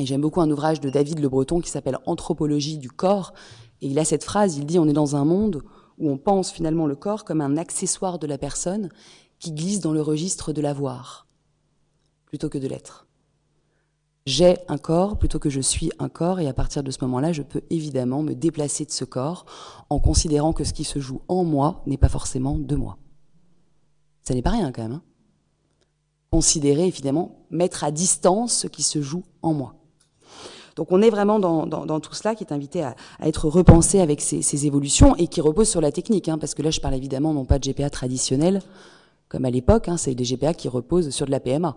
[0.00, 3.34] Et j'aime beaucoup un ouvrage de David Le Breton qui s'appelle Anthropologie du corps.
[3.82, 5.62] Et il a cette phrase, il dit on est dans un monde
[5.98, 8.88] où on pense finalement le corps comme un accessoire de la personne
[9.38, 11.28] qui glisse dans le registre de l'avoir
[12.26, 13.06] plutôt que de l'être
[14.26, 17.32] j'ai un corps plutôt que je suis un corps et à partir de ce moment-là,
[17.32, 19.46] je peux évidemment me déplacer de ce corps
[19.90, 22.98] en considérant que ce qui se joue en moi n'est pas forcément de moi.
[24.22, 24.92] Ça n'est pas rien quand même.
[24.92, 25.02] Hein
[26.32, 29.74] Considérer évidemment, mettre à distance ce qui se joue en moi.
[30.76, 34.66] Donc on est vraiment dans, tout cela qui est invité à, être repensé avec ces,
[34.66, 37.44] évolutions et qui repose sur la technique, hein, parce que là je parle évidemment non
[37.44, 38.62] pas de GPA traditionnel
[39.32, 41.74] comme à l'époque, hein, c'est des GPA qui reposent sur de la PMA.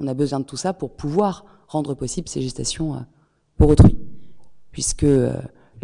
[0.00, 2.98] On a besoin de tout ça pour pouvoir rendre possible ces gestations euh,
[3.56, 3.96] pour autrui.
[4.72, 5.32] Puisque euh,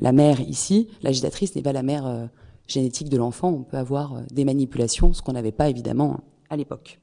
[0.01, 2.27] la mère ici, la gestatrice n'est pas la mère euh,
[2.67, 6.19] génétique de l'enfant, on peut avoir des manipulations, ce qu'on n'avait pas évidemment
[6.51, 6.99] à l'époque.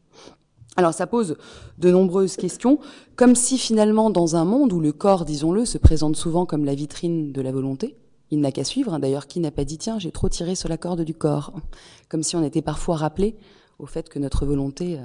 [0.75, 1.37] Alors ça pose
[1.77, 2.79] de nombreuses questions,
[3.15, 6.75] comme si finalement dans un monde où le corps, disons-le, se présente souvent comme la
[6.75, 7.95] vitrine de la volonté,
[8.31, 8.99] il n'a qu'à suivre, hein.
[8.99, 11.53] d'ailleurs qui n'a pas dit tiens j'ai trop tiré sur la corde du corps,
[12.09, 13.37] comme si on était parfois rappelé
[13.79, 14.99] au fait que notre volonté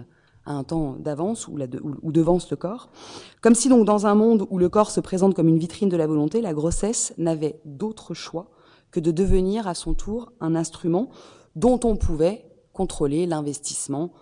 [0.47, 1.59] à un temps d'avance ou,
[2.03, 2.89] ou, devance le corps.
[3.41, 5.97] Comme si donc dans un monde où le corps se présente comme une vitrine de
[5.97, 8.51] la volonté, la grossesse n'avait d'autre choix
[8.91, 11.11] que de devenir à son tour un instrument
[11.57, 14.13] dont on pouvait contrôler l'investissement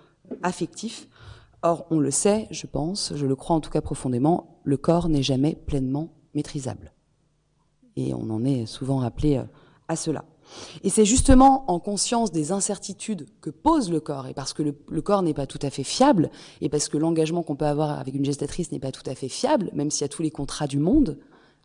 [0.43, 1.09] affectif.
[1.63, 5.09] Or, on le sait, je pense, je le crois en tout cas profondément, le corps
[5.09, 6.93] n'est jamais pleinement maîtrisable.
[7.97, 9.45] Et on en est souvent rappelé euh,
[9.89, 10.25] à cela.
[10.83, 15.03] Et c'est justement en conscience des incertitudes que pose le corps, et parce que le,
[15.03, 18.15] corps n'est pas tout à fait fiable, et parce que l'engagement qu'on peut avoir avec
[18.15, 20.67] une gestatrice n'est pas tout à fait fiable, même s'il y a tous les contrats
[20.67, 21.19] du monde,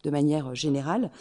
[0.03, 1.12] de manière générale,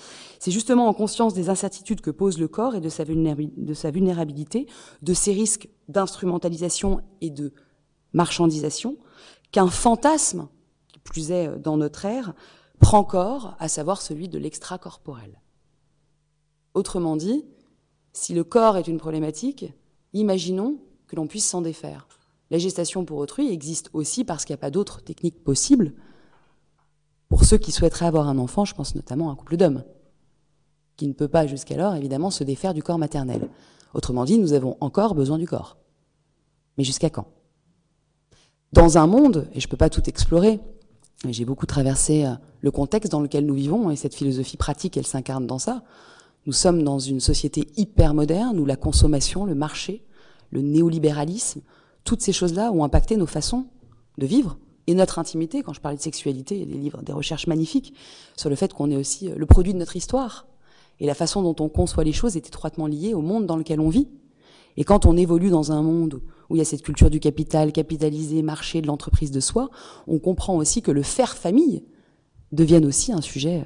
[0.41, 4.67] c'est justement en conscience des incertitudes que pose le corps et de sa vulnérabilité,
[5.03, 7.53] de ses risques d'instrumentalisation et de
[8.13, 8.97] marchandisation,
[9.51, 10.49] qu'un fantasme,
[10.89, 12.35] qui plus est dans notre ère,
[12.81, 15.41] prend corps, à savoir celui de l'extracorporel.
[16.75, 17.45] Autrement dit,
[18.13, 19.73] si le corps est une problématique,
[20.13, 22.09] imaginons que l'on puisse s'en défaire.
[22.51, 25.95] La gestation pour autrui existe aussi parce qu'il n'y a pas d'autres techniques possibles.
[27.29, 29.85] Pour ceux qui souhaiteraient avoir un enfant, je pense notamment à un couple d'hommes,
[30.97, 33.49] qui ne peut pas jusqu'alors évidemment se défaire du corps maternel.
[33.95, 35.79] Autrement dit, nous avons encore besoin du corps.
[36.77, 37.27] Mais jusqu'à quand?
[38.73, 40.61] Dans un monde, et je ne peux pas tout explorer,
[41.29, 42.33] j'ai beaucoup traversé euh,
[42.63, 45.83] le contexte dans lequel nous vivons, et cette philosophie pratique, elle s'incarne dans ça,
[46.47, 50.03] nous sommes dans une société hyper moderne où la consommation, le marché,
[50.51, 51.61] le néolibéralisme,
[52.05, 53.67] toutes ces choses-là ont impacté nos façons
[54.19, 55.63] de vivre et notre intimité.
[55.63, 57.95] Quand je parlais de sexualité, il y a des livres, des recherches magnifiques
[58.37, 60.47] sur le fait qu'on est aussi euh, le produit de notre histoire.
[60.99, 63.81] Et la façon dont on conçoit les choses est étroitement liée au monde dans lequel
[63.81, 64.09] on vit.
[64.77, 67.73] Et quand on évolue dans un monde où il y a cette culture du capital,
[67.73, 69.71] capitalisé, marché, de l'entreprise de soi,
[70.07, 71.85] on comprend aussi que le faire famille
[72.53, 73.65] devienne aussi un sujet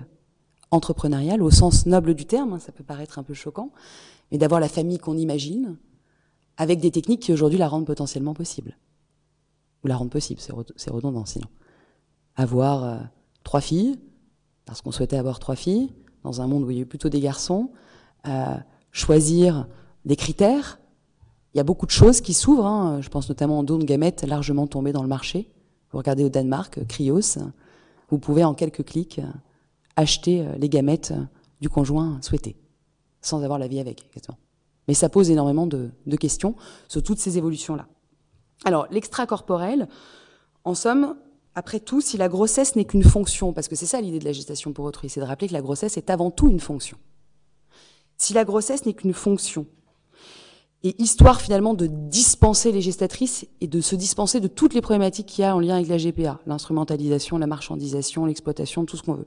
[0.70, 3.72] entrepreneurial au sens noble du terme, hein, ça peut paraître un peu choquant,
[4.30, 5.76] mais d'avoir la famille qu'on imagine
[6.56, 8.76] avec des techniques qui aujourd'hui la rendent potentiellement possible.
[9.84, 11.48] Ou la rendent possible, c'est redondant sinon.
[12.34, 12.98] Avoir euh,
[13.44, 13.98] trois filles,
[14.64, 15.92] parce qu'on souhaitait avoir trois filles,
[16.24, 17.70] dans un monde où il y a eu plutôt des garçons,
[18.26, 18.56] euh,
[18.90, 19.68] choisir
[20.04, 20.80] des critères.
[21.56, 23.00] Il y a beaucoup de choses qui s'ouvrent, hein.
[23.00, 25.48] je pense notamment en don de gamètes largement tombées dans le marché.
[25.90, 27.38] Vous regardez au Danemark, Cryos,
[28.10, 29.22] vous pouvez en quelques clics
[29.96, 31.24] acheter euh, les gamètes euh,
[31.62, 32.56] du conjoint souhaité,
[33.22, 34.06] sans avoir la vie avec.
[34.86, 35.88] Mais ça pose énormément de,
[36.20, 36.56] questions
[36.88, 37.86] sur toutes ces évolutions-là.
[38.66, 39.88] Alors, l'extracorporel,
[40.64, 41.16] en somme,
[41.54, 44.32] après tout, si la grossesse n'est qu'une fonction, parce que c'est ça l'idée de la
[44.32, 46.98] gestation pour autrui, c'est de rappeler que la grossesse est avant tout une fonction.
[48.18, 49.64] Si la grossesse n'est qu'une fonction,
[50.86, 55.26] et histoire finalement de dispenser les gestatrices et de se dispenser de toutes les problématiques
[55.26, 59.14] qu'il y a en lien avec la GPA, l'instrumentalisation, la marchandisation, l'exploitation, tout ce qu'on
[59.14, 59.26] veut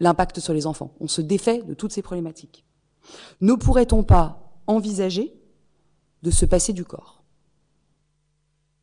[0.00, 0.94] l'impact sur les enfants.
[1.00, 2.64] On se défait de toutes ces problématiques.
[3.42, 5.34] Ne pourrait-on pas envisager
[6.22, 7.22] de se passer du corps?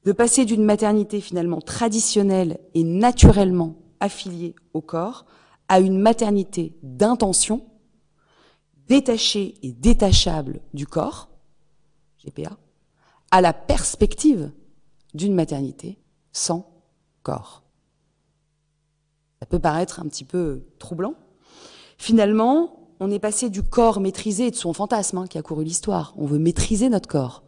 [0.05, 5.25] De passer d'une maternité finalement traditionnelle et naturellement affiliée au corps
[5.67, 7.65] à une maternité d'intention
[8.87, 11.32] détachée et détachable du corps,
[13.31, 14.51] À la perspective
[15.13, 15.99] d'une maternité
[16.31, 16.71] sans
[17.21, 17.63] corps.
[19.39, 21.15] Ça peut paraître un petit peu troublant.
[21.97, 25.63] Finalement, on est passé du corps maîtrisé et de son fantasme hein, qui a couru
[25.63, 26.13] l'histoire.
[26.17, 27.43] On veut maîtriser notre corps.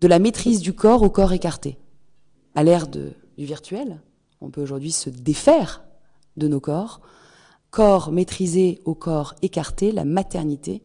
[0.00, 1.78] De la maîtrise du corps au corps écarté.
[2.54, 4.00] À l'ère du virtuel,
[4.40, 5.84] on peut aujourd'hui se défaire
[6.36, 7.00] de nos corps.
[7.70, 10.82] Corps maîtrisé au corps écarté, la maternité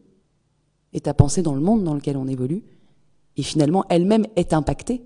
[0.92, 2.62] est à penser dans le monde dans lequel on évolue
[3.36, 5.04] et finalement elle-même est impactée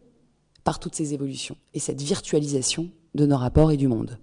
[0.64, 4.18] par toutes ces évolutions et cette virtualisation de nos rapports et du monde.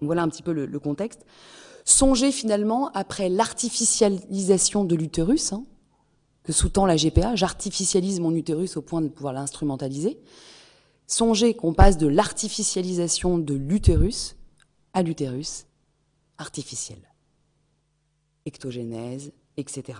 [0.00, 1.26] Voilà un petit peu le, contexte.
[1.84, 5.64] Songez finalement, après l'artificialisation de l'utérus, hein,
[6.44, 10.18] que sous-tend la GPA, j'artificialise mon utérus au point de pouvoir l'instrumentaliser,
[11.06, 14.36] songez qu'on passe de l'artificialisation de l'utérus
[14.94, 15.66] à l'utérus
[16.38, 16.98] artificiel.
[18.46, 19.98] Ectogénèse, etc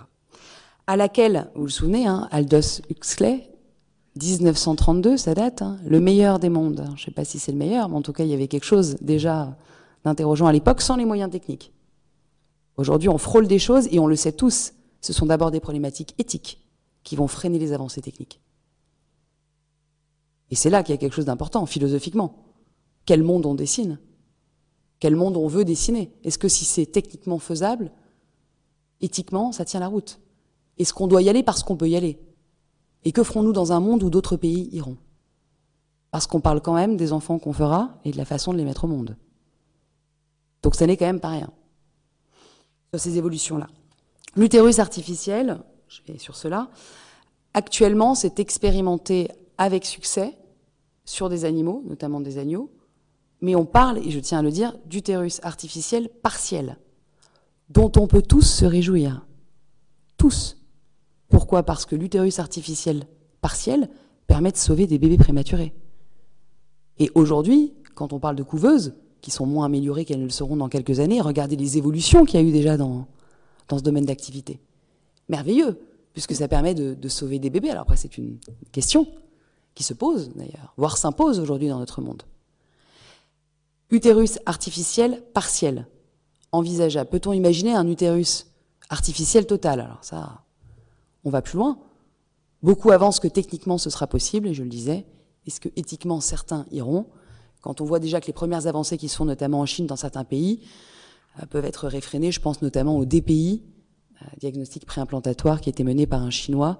[0.87, 3.51] à laquelle, vous vous souvenez, hein, Aldous Huxley,
[4.21, 6.83] 1932, ça date, hein, le meilleur des mondes.
[6.95, 8.47] Je ne sais pas si c'est le meilleur, mais en tout cas, il y avait
[8.47, 9.57] quelque chose déjà
[10.03, 11.71] d'interrogeant à l'époque sans les moyens techniques.
[12.77, 14.73] Aujourd'hui, on frôle des choses et on le sait tous.
[15.01, 16.65] Ce sont d'abord des problématiques éthiques
[17.03, 18.39] qui vont freiner les avancées techniques.
[20.49, 22.45] Et c'est là qu'il y a quelque chose d'important, philosophiquement.
[23.05, 23.99] Quel monde on dessine?
[24.99, 26.11] Quel monde on veut dessiner?
[26.23, 27.91] Est-ce que si c'est techniquement faisable,
[28.99, 30.20] éthiquement, ça tient la route?
[30.81, 32.19] Est-ce qu'on doit y aller parce qu'on peut y aller
[33.03, 34.97] Et que ferons-nous dans un monde où d'autres pays iront?
[36.11, 38.65] Parce qu'on parle quand même des enfants qu'on fera et de la façon de les
[38.65, 39.15] mettre au monde.
[40.61, 41.51] Donc ça n'est quand même pas rien
[42.93, 43.67] sur ces évolutions-là.
[44.35, 46.69] L'utérus artificiel, je vais sur cela,
[47.53, 50.37] actuellement c'est expérimenté avec succès
[51.05, 52.71] sur des animaux, notamment des agneaux,
[53.41, 56.77] mais on parle, et je tiens à le dire, d'utérus artificiel partiel,
[57.69, 59.25] dont on peut tous se réjouir.
[60.17, 60.60] Tous.
[61.31, 61.63] Pourquoi?
[61.63, 63.07] Parce que l'utérus artificiel
[63.41, 63.89] partiel
[64.27, 65.73] permet de sauver des bébés prématurés.
[66.99, 70.57] Et aujourd'hui, quand on parle de couveuses, qui sont moins améliorées qu'elles ne le seront
[70.57, 73.07] dans quelques années, regardez les évolutions qu'il y a eu déjà dans,
[73.69, 74.59] ce domaine d'activité.
[75.29, 75.79] Merveilleux,
[76.13, 77.69] puisque ça permet de, de sauver des bébés.
[77.69, 78.37] Alors après, c'est une
[78.71, 79.07] question
[79.75, 82.23] qui se pose d'ailleurs, voire s'impose aujourd'hui dans notre monde.
[83.89, 85.87] Utérus artificiel partiel,
[86.51, 87.09] envisageable.
[87.09, 88.47] Peut-on imaginer un utérus
[88.89, 89.79] artificiel total?
[89.79, 90.41] Alors ça,
[91.23, 91.79] on va plus loin.
[92.63, 95.05] Beaucoup avancent que techniquement ce sera possible, et je le disais.
[95.47, 97.07] Est-ce que éthiquement certains iront
[97.61, 99.95] Quand on voit déjà que les premières avancées qui se font notamment en Chine dans
[99.95, 100.61] certains pays
[101.41, 103.63] euh, peuvent être réfrénées, je pense notamment au DPI,
[104.21, 106.79] euh, diagnostic préimplantatoire qui a été mené par un Chinois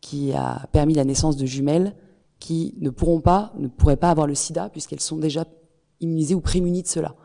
[0.00, 1.96] qui a permis la naissance de jumelles
[2.38, 5.44] qui ne pourront pas, ne pourraient pas avoir le sida puisqu'elles sont déjà
[6.00, 7.16] immunisées ou prémunies de cela.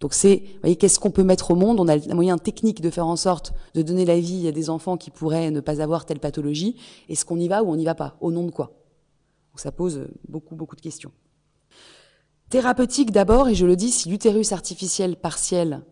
[0.00, 1.80] Donc c'est, vous voyez, qu'est-ce qu'on peut mettre au monde?
[1.80, 4.68] On a un moyen technique de faire en sorte de donner la vie à des
[4.68, 6.76] enfants qui pourraient ne pas avoir telle pathologie.
[7.08, 8.16] Est-ce qu'on y va ou on n'y va pas?
[8.20, 8.72] Au nom de quoi?
[9.52, 11.12] Donc ça pose beaucoup, beaucoup de questions.
[12.50, 15.82] Thérapeutique d'abord, et je le dis, si l'utérus artificiel partiel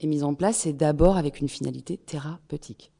[0.00, 2.92] est mis en place, c'est d'abord avec une finalité thérapeutique.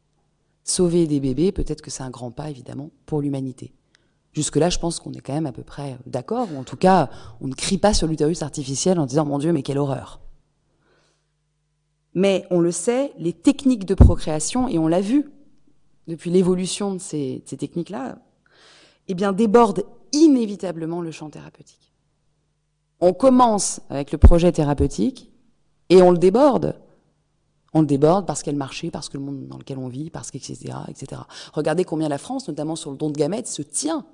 [0.64, 3.72] Sauver des bébés, peut-être que c'est un grand pas, évidemment, pour l'humanité.
[4.32, 7.10] Jusque-là, je pense qu'on est quand même à peu près d'accord, ou en tout cas,
[7.40, 10.21] on ne crie pas sur l'utérus artificiel en disant, mon Dieu, mais quelle horreur.
[12.14, 15.30] Mais on le sait, les techniques de procréation, et on l'a vu
[16.08, 18.18] depuis l'évolution de ces, techniques-là,
[19.08, 21.92] eh bien, débordent inévitablement le champ thérapeutique.
[23.00, 25.30] On commence avec le projet thérapeutique
[25.88, 26.78] et on le déborde.
[27.72, 30.30] On le déborde parce qu'elle marchait, parce que le monde dans lequel on vit, parce
[30.30, 31.22] que, etc., etc.
[31.54, 34.04] Regardez combien la France, notamment sur le don de gamètes, se tient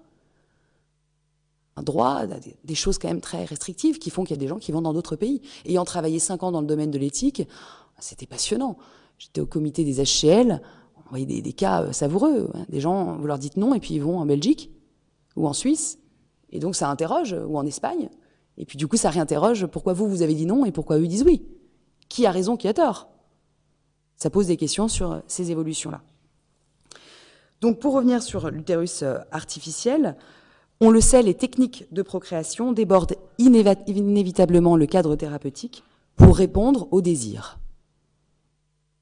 [1.79, 2.23] un droit,
[2.65, 4.83] des choses quand même très restrictives qui font qu'il y a des gens qui vont
[4.83, 5.41] dans d'autres pays.
[5.65, 7.47] Ayant travaillé cinq ans dans le domaine de l'éthique,
[7.99, 8.77] c'était passionnant.
[9.19, 10.61] J'étais au comité des HCL,
[11.07, 12.51] on voyait des, cas euh, savoureux.
[12.55, 12.67] Hein.
[12.69, 14.71] Des gens, vous leur dites non, et puis ils vont en Belgique
[15.37, 15.99] ou en Suisse.
[16.51, 18.09] Et donc ça interroge, ou en Espagne.
[18.57, 21.07] Et puis du coup, ça réinterroge pourquoi vous, vous avez dit non et pourquoi eux
[21.07, 21.47] disent oui.
[22.09, 23.09] Qui a raison, qui a tort?
[24.17, 26.03] Ça pose des questions sur ces évolutions-là.
[27.61, 30.17] Donc pour revenir sur l'utérus euh, artificiel,
[30.81, 35.83] on le sait, les techniques de procréation débordent inévitablement le cadre thérapeutique
[36.17, 37.58] pour répondre aux désirs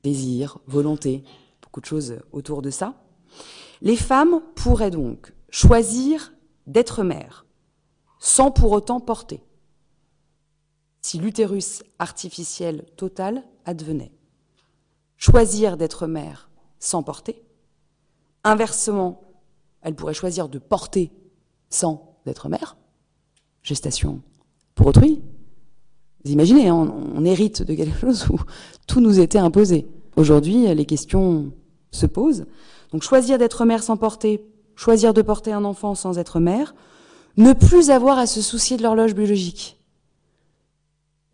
[0.07, 1.25] désir, volonté,
[1.63, 2.95] beaucoup de choses autour de ça.
[3.83, 6.33] Les femmes pourraient donc choisir
[6.69, 7.45] d'être mères
[8.21, 9.43] sans pour autant porter,
[11.03, 14.13] si l'utérus artificiel total advenait.
[15.17, 17.43] Choisir d'être mère sans porter.
[18.45, 19.23] Inversement,
[19.83, 21.11] elle pourrait choisir de porter
[21.69, 22.77] sans être mère.
[23.63, 24.23] Gestation
[24.77, 25.23] pour autrui.
[26.25, 28.39] Vous imaginez, hein, on hérite de quelque chose où
[28.87, 29.87] tout nous était imposé.
[30.17, 31.53] Aujourd'hui, les questions
[31.91, 32.47] se posent.
[32.93, 36.75] Donc choisir d'être mère sans porter, choisir de porter un enfant sans être mère,
[37.37, 39.79] Ne plus avoir à se soucier de l'horloge biologique.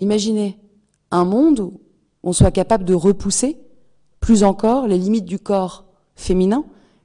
[0.00, 0.58] Imaginez
[1.12, 1.80] un monde où
[2.24, 3.56] on soit capable de repousser
[4.18, 5.84] plus encore les limites du corps
[6.16, 6.64] féminin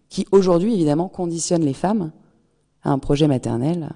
[0.10, 2.12] qui aujourd'hui évidemment conditionne les femmes
[2.82, 3.90] à un projet maternel.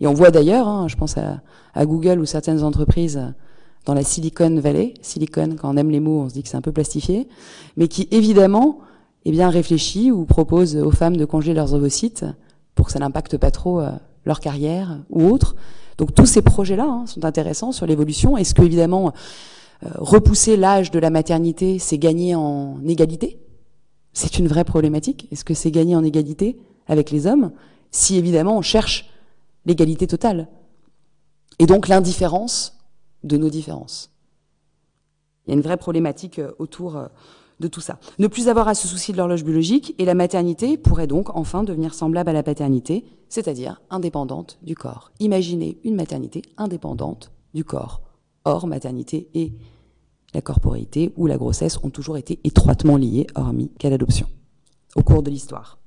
[0.00, 1.40] Et on voit d'ailleurs, hein, je pense à,
[1.72, 3.32] à, Google ou certaines entreprises
[3.84, 6.56] dans la Silicon Valley, Silicon, quand on aime les mots, on se dit que c'est
[6.56, 7.28] un peu plastifié,
[7.76, 8.78] mais qui évidemment
[9.24, 12.24] eh bien, réfléchit ou propose aux femmes de congeler leurs ovocytes
[12.74, 13.90] pour que ça n'impacte pas trop euh,
[14.24, 15.56] leur carrière ou autre.
[15.98, 18.36] Donc tous ces projets-là hein, sont intéressants sur l'évolution.
[18.36, 19.12] Est-ce que évidemment
[19.84, 23.38] euh, repousser l'âge de la maternité, c'est gagner en égalité?
[24.12, 25.28] C'est une vraie problématique.
[25.30, 27.52] Est-ce que c'est gagner en égalité avec les hommes?
[27.90, 29.08] Si évidemment on cherche
[29.66, 30.48] l'égalité totale
[31.58, 32.81] et donc l'indifférence
[33.24, 34.10] de nos différences.
[35.46, 36.96] Il y a une vraie problématique euh, autour
[37.60, 37.98] de tout ça.
[38.18, 41.62] Ne plus avoir à se soucier de l'horloge biologique et la maternité pourrait donc enfin
[41.64, 45.10] devenir semblable à la paternité, c'est-à-dire indépendante du corps.
[45.20, 48.02] Imaginez une maternité indépendante du corps.
[48.44, 49.52] Or, maternité et
[50.34, 54.26] la corporéité ou la grossesse ont toujours été étroitement liées, hormis qu'à l'adoption,
[54.96, 55.78] au cours de l'histoire.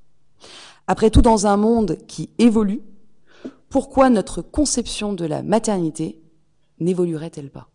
[0.88, 2.82] Après tout, dans un monde qui évolue,
[3.70, 6.22] pourquoi notre conception de la maternité
[6.80, 7.70] n'évoluerait-elle pas?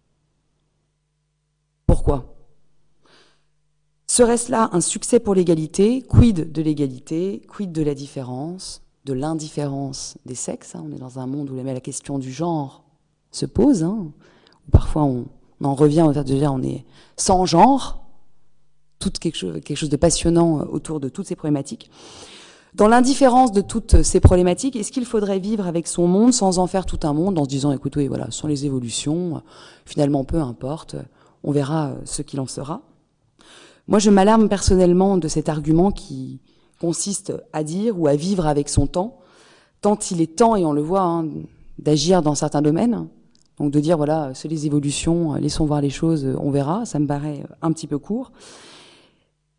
[1.86, 2.34] Pourquoi?
[4.06, 10.18] Serait-ce là un succès pour l'égalité Quid de l'égalité Quid de la différence De l'indifférence
[10.26, 10.84] des sexes hein?
[10.84, 12.84] On est dans un monde où la question du genre
[13.30, 13.84] se pose.
[13.84, 14.12] Hein?
[14.70, 15.26] Parfois, on,
[15.62, 16.84] en revient au fait de dire on est
[17.16, 18.04] sans genre.
[18.98, 21.90] Tout quelque chose, de passionnant autour de toutes ces problématiques.
[22.74, 26.68] Dans l'indifférence de toutes ces problématiques, est-ce qu'il faudrait vivre avec son monde sans en
[26.68, 29.42] faire tout un monde, en se disant, écoutez, voilà, ce sont les évolutions,
[29.85, 30.94] finalement, peu importe,
[31.42, 32.83] on verra ce qu'il en sera?
[33.88, 36.38] Moi, je m'alarme personnellement de cet argument qui
[36.80, 39.18] consiste à dire ou à vivre avec son temps,
[39.80, 41.26] tant il est temps, et on le voit, hein,
[41.78, 43.09] d'agir dans certains domaines.
[43.59, 47.06] Donc de dire, voilà, c'est les évolutions, laissons voir les choses, on verra, ça me
[47.06, 48.30] paraît un petit peu court.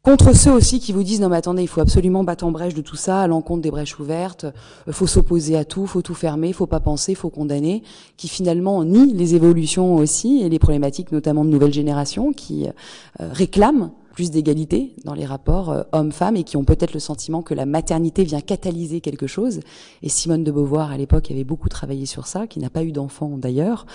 [0.04, 2.74] Contre ceux aussi qui vous disent non mais attendez, il faut absolument battre en brèche
[2.74, 4.48] de tout ça, à l'encontre des brèches ouvertes,
[4.88, 7.84] il faut s'opposer à tout, faut tout fermer, faut pas penser, faut condamner,
[8.18, 13.30] qui finalement nient les évolutions aussi et les problématiques notamment de nouvelles générations qui euh,
[13.32, 17.54] réclament plus d'égalité dans les rapports euh, hommes-femmes et qui ont peut-être le sentiment que
[17.54, 19.62] la maternité vient catalyser quelque chose.
[20.04, 22.92] Et Simone de Beauvoir, à l'époque, avait beaucoup travaillé sur ça, qui n'a pas eu
[22.92, 23.86] d'enfant d'ailleurs.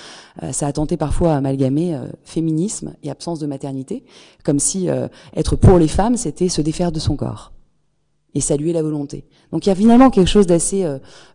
[0.43, 4.05] Euh, ça a tenté parfois à amalgamer euh, féminisme et absence de maternité,
[4.45, 4.89] comme si
[5.35, 7.53] être pour les femmes, c'était se défaire de son corps
[8.35, 9.25] et saluer la volonté.
[9.53, 10.87] Donc il y a finalement quelque chose d'assez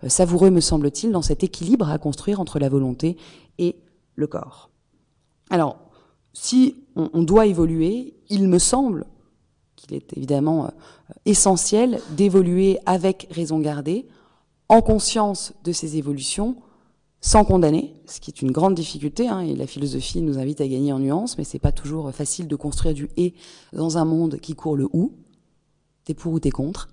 [0.07, 3.17] savoureux, me semble-t-il, dans cet équilibre à construire entre la volonté
[3.57, 3.75] et
[4.15, 4.69] le corps.
[5.49, 5.77] Alors,
[6.33, 9.05] si on, doit évoluer, il me semble
[9.75, 10.69] qu'il est évidemment euh,
[11.25, 14.07] essentiel d'évoluer avec raison gardée,
[14.69, 16.55] en conscience de ces évolutions,
[17.19, 20.67] sans condamner, ce qui est une grande difficulté, hein, et la philosophie nous invite à
[20.67, 23.33] gagner en nuances, mais c'est pas toujours facile de construire du et
[23.73, 25.13] dans un monde qui court le ou.
[26.03, 26.89] T'es pour ou t'es contre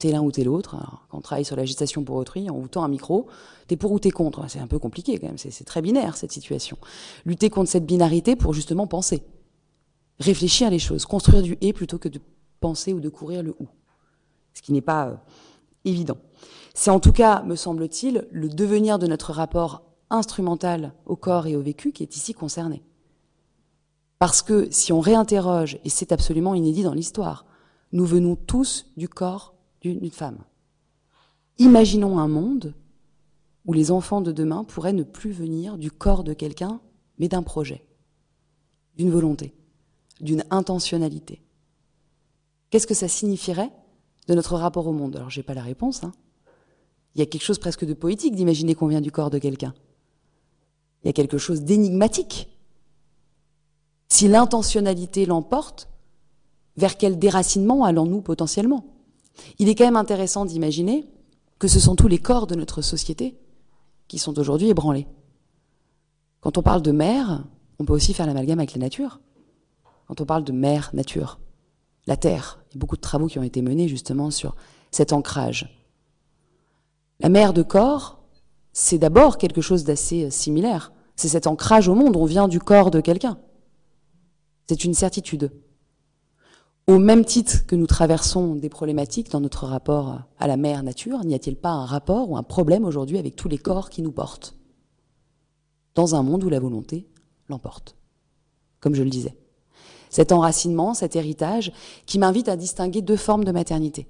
[0.00, 0.76] t'es l'un ou t'es l'autre.
[1.10, 3.28] Quand on travaille sur la gestation pour autrui, vous tend un micro,
[3.68, 4.44] t'es pour ou t'es contre.
[4.48, 6.76] C'est un peu compliqué quand même, c'est très binaire cette situation.
[7.24, 9.22] Lutter contre cette binarité pour justement penser,
[10.20, 12.20] réfléchir les choses, construire du et plutôt que de
[12.60, 13.66] penser ou de courir le ou.
[14.54, 15.16] Ce qui n'est pas euh,
[15.84, 16.18] évident.
[16.74, 21.56] C'est en tout cas, me semble-t-il, le devenir de notre rapport instrumental au corps et
[21.56, 22.82] au vécu qui est ici concerné.
[24.18, 27.46] Parce que si on réinterroge, et c'est absolument inédit dans l'histoire,
[27.92, 30.44] nous venons tous du corps d'une femme.
[31.58, 32.74] Imaginons un monde
[33.64, 36.80] où les enfants de demain pourraient ne plus venir du corps de quelqu'un,
[37.18, 37.84] mais d'un projet,
[38.96, 39.54] d'une volonté,
[40.20, 41.40] d'une intentionnalité.
[42.70, 43.70] Qu'est-ce que ça signifierait
[44.28, 45.16] de notre rapport au monde?
[45.16, 46.04] Alors, j'ai pas la réponse.
[46.04, 46.12] Hein.
[47.14, 49.74] Il y a quelque chose presque de poétique d'imaginer qu'on vient du corps de quelqu'un.
[51.02, 52.48] Il y a quelque chose d'énigmatique.
[54.08, 55.88] Si l'intentionnalité l'emporte,
[56.76, 58.84] vers quel déracinement allons-nous potentiellement?
[59.58, 61.08] Il est quand même intéressant d'imaginer
[61.58, 63.38] que ce sont tous les corps de notre société
[64.08, 65.06] qui sont aujourd'hui ébranlés.
[66.40, 67.44] Quand on parle de mère,
[67.78, 69.20] on peut aussi faire l'amalgame avec la nature.
[70.10, 71.38] Quand on parle de mère nature,
[72.08, 74.56] la terre, il y a beaucoup de travaux qui ont été menés justement sur
[74.90, 75.80] cet ancrage.
[77.20, 78.20] La mère de corps,
[78.72, 80.92] c'est d'abord quelque chose d'assez similaire.
[81.14, 83.38] C'est cet ancrage au monde, on vient du corps de quelqu'un.
[84.66, 85.52] C'est une certitude.
[86.88, 91.24] Au même titre que nous traversons des problématiques dans notre rapport à la mère nature,
[91.24, 94.10] n'y a-t-il pas un rapport ou un problème aujourd'hui avec tous les corps qui nous
[94.10, 94.56] portent?
[95.94, 97.08] Dans un monde où la volonté
[97.48, 97.94] l'emporte,
[98.80, 99.39] comme je le disais.
[100.10, 101.72] Cet enracinement, cet héritage,
[102.04, 104.08] qui m'invite à distinguer deux formes de maternité.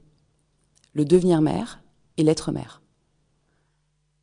[0.94, 1.82] Le devenir mère
[2.16, 2.82] et l'être mère.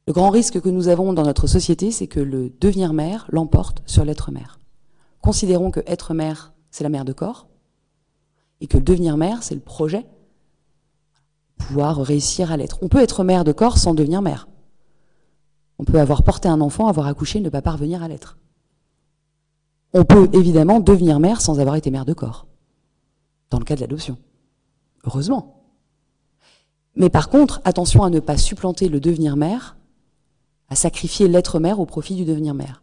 [0.07, 3.84] Le grand risque que nous avons dans notre société, c'est que le devenir mère l'emporte
[3.86, 4.59] sur l'être mère.
[5.21, 7.47] Considérons que être mère, c'est la mère de corps,
[8.61, 10.05] et que le devenir mère, c'est le projet,
[11.57, 12.80] pouvoir réussir à l'être.
[12.82, 14.47] On peut être mère de corps sans devenir mère.
[15.80, 18.38] On peut avoir porté un enfant, avoir accouché, ne pas parvenir à l'être.
[19.93, 22.47] On peut évidemment devenir mère sans avoir été mère de corps,
[23.49, 24.17] dans le cas de l'adoption.
[25.05, 25.63] Heureusement.
[26.95, 29.77] Mais par contre, attention à ne pas supplanter le devenir mère,
[30.69, 32.81] à sacrifier l'être mère au profit du devenir mère,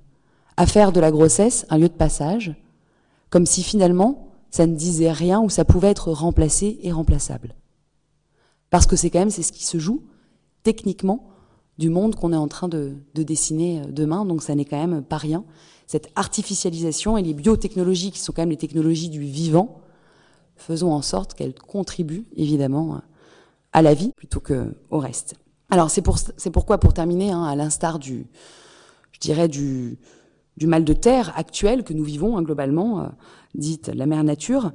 [0.56, 2.54] à faire de la grossesse un lieu de passage,
[3.28, 7.54] comme si finalement ça ne disait rien ou ça pouvait être remplacé et remplaçable.
[8.70, 10.04] Parce que c'est quand même c'est ce qui se joue
[10.62, 11.28] techniquement
[11.78, 15.02] du monde qu'on est en train de, dessiner euh, demain, donc ça n'est quand même
[15.02, 15.44] pas rien.
[15.86, 19.80] Cette artificialisation et les biotechnologies qui sont quand même les technologies du vivant,
[20.56, 23.00] faisons en sorte qu'elles contribuent évidemment
[23.72, 25.34] à la vie plutôt qu'au reste.
[25.70, 26.18] Alors c'est pour,
[26.52, 28.26] pourquoi, pour terminer, hein, à l'instar du,
[29.12, 29.98] je dirais du,
[30.56, 33.06] du mal de terre actuel que nous vivons hein, globalement, euh,
[33.54, 34.72] dite la mère nature,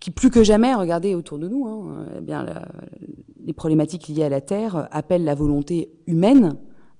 [0.00, 2.44] qui plus que jamais, regardez autour de nous, hein, eh bien,
[3.44, 6.56] les problématiques liées à la terre appellent la volonté humaine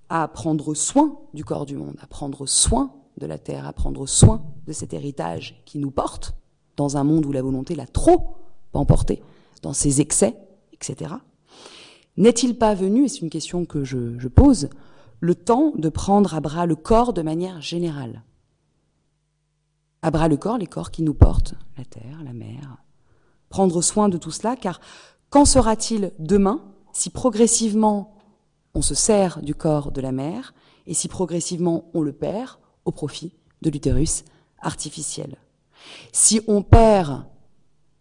[0.09, 4.06] à prendre soin du corps du monde, à prendre soin de la terre, à prendre
[4.06, 6.34] soin de cet héritage qui nous porte
[6.76, 8.36] dans un monde où la volonté l'a trop
[8.72, 9.22] emporté,
[9.62, 10.36] dans ses excès,
[10.72, 11.14] etc.
[12.18, 14.68] N'est-il pas venu, et c'est une question que je, pose,
[15.20, 18.22] le temps de prendre à bras le corps de manière générale?
[20.02, 22.76] À bras le corps, les corps qui nous portent, la terre, la mer.
[23.48, 24.80] Prendre soin de tout cela, car
[25.30, 26.62] Qu'en sera-t-il demain
[26.92, 28.14] si progressivement
[28.74, 30.54] on se sert du corps de la mère
[30.86, 34.24] et si progressivement on le perd au profit de l'utérus
[34.61, 35.37] artificiel
[36.12, 37.24] Si on perd,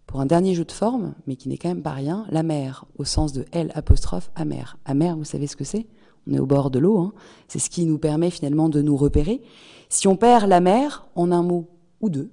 [0.08, 2.86] pour un dernier jeu de forme, mais qui n'est quand même pas rien, la mère
[2.98, 4.78] au sens de L apostrophe amère.
[4.86, 5.88] Amère, vous savez ce que c'est?
[6.28, 7.14] On est au bord de l'eau, hein
[7.48, 9.42] c'est ce qui nous permet finalement de nous repérer.
[9.90, 11.70] Si on perd la mère en un mot
[12.02, 12.32] ou deux,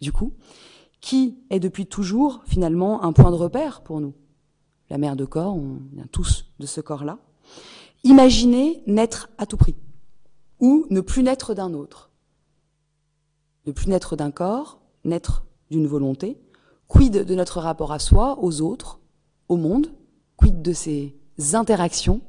[0.00, 0.32] du coup,
[1.00, 4.14] qui est depuis toujours finalement un point de repère pour nous?
[4.88, 7.18] La mère de corps, on vient tous de ce corps-là.
[8.04, 9.76] Imaginez naître à tout prix,
[10.60, 12.10] ou ne plus naître d'un autre.
[13.66, 16.38] Ne plus naître d'un corps, naître d'une volonté.
[16.88, 19.00] Quid de notre rapport à soi, aux autres,
[19.48, 19.88] au monde
[20.36, 21.16] Quid de ces
[21.52, 22.20] interactions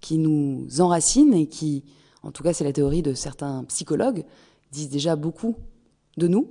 [0.00, 1.84] qui nous enracinent et qui,
[2.22, 4.24] en tout cas c'est la théorie de certains psychologues,
[4.70, 5.56] disent déjà beaucoup
[6.16, 6.50] de nous.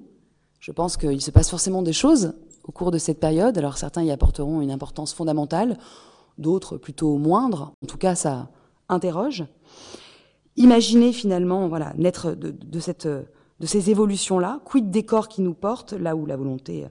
[0.60, 3.58] Je pense qu'il se passe forcément des choses au cours de cette période.
[3.58, 5.78] Alors certains y apporteront une importance fondamentale,
[6.38, 7.74] d'autres plutôt moindre.
[7.84, 8.50] En tout cas, ça
[8.90, 9.46] interroge.
[10.58, 14.60] Imaginez finalement, voilà, naître de, cette, de ces évolutions-là.
[14.66, 16.86] Quid des corps qui nous portent, là où la volonté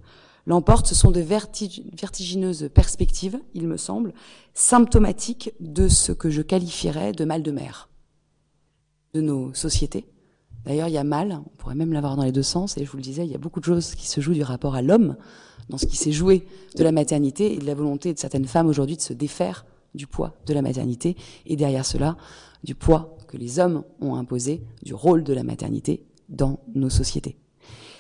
[0.47, 4.15] l'emporte, ce sont de vertigineuses perspectives, il me semble,
[4.55, 7.89] symptomatiques de ce que je qualifierais de mal de mer
[9.15, 10.07] de nos sociétés.
[10.65, 12.91] D'ailleurs, il y a mal, on pourrait même l'avoir dans les deux sens, et je
[12.91, 14.83] vous le disais, il y a beaucoup de choses qui se jouent du rapport à
[14.83, 15.17] l'homme,
[15.69, 16.47] dans ce qui s'est joué
[16.77, 19.65] de la maternité et de la volonté de certaines femmes aujourd'hui de se défaire
[19.95, 22.17] du poids de la maternité, et derrière cela,
[22.63, 27.37] du poids que les hommes ont imposé du rôle de la maternité dans nos sociétés.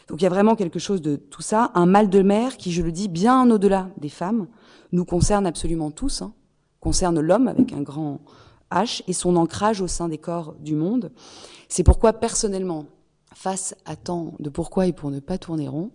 [0.08, 2.70] Donc il y a vraiment quelque chose de tout ça, un mal de mer qui,
[2.72, 4.46] je le dis, bien au-delà des femmes,
[4.92, 6.32] nous concerne absolument tous, hein,
[6.80, 8.20] concerne l'homme avec un grand
[8.70, 11.12] H et son ancrage au sein des corps du monde.
[11.68, 12.86] C'est pourquoi personnellement,
[13.34, 15.90] face à tant de pourquoi et pour ne pas tourner rond,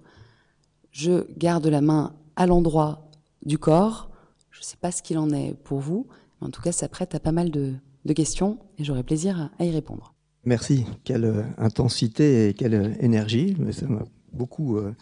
[0.92, 3.10] je garde la main à l'endroit
[3.46, 4.10] du corps.
[4.50, 6.08] Je ne sais pas ce qu'il en est pour vous,
[6.40, 7.74] mais en tout cas, ça prête à pas mal de,
[8.14, 10.14] questions et j'aurai plaisir à, y répondre.
[10.44, 10.86] Merci.
[11.04, 13.56] Quelle euh, intensité et quelle euh, énergie.
[13.72, 14.96] Ça m'a beaucoup euh,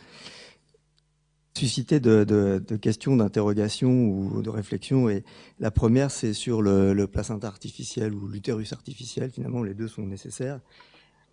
[1.58, 5.10] suscité de, questions, d'interrogations ou de réflexions.
[5.10, 5.24] Et
[5.60, 9.32] la première, c'est sur le, placenta artificiel ou l'utérus artificiel.
[9.32, 10.60] Finalement, les deux sont nécessaires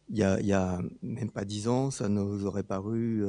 [0.08, 3.24] il y, a, même pas dix ans, ça nous aurait paru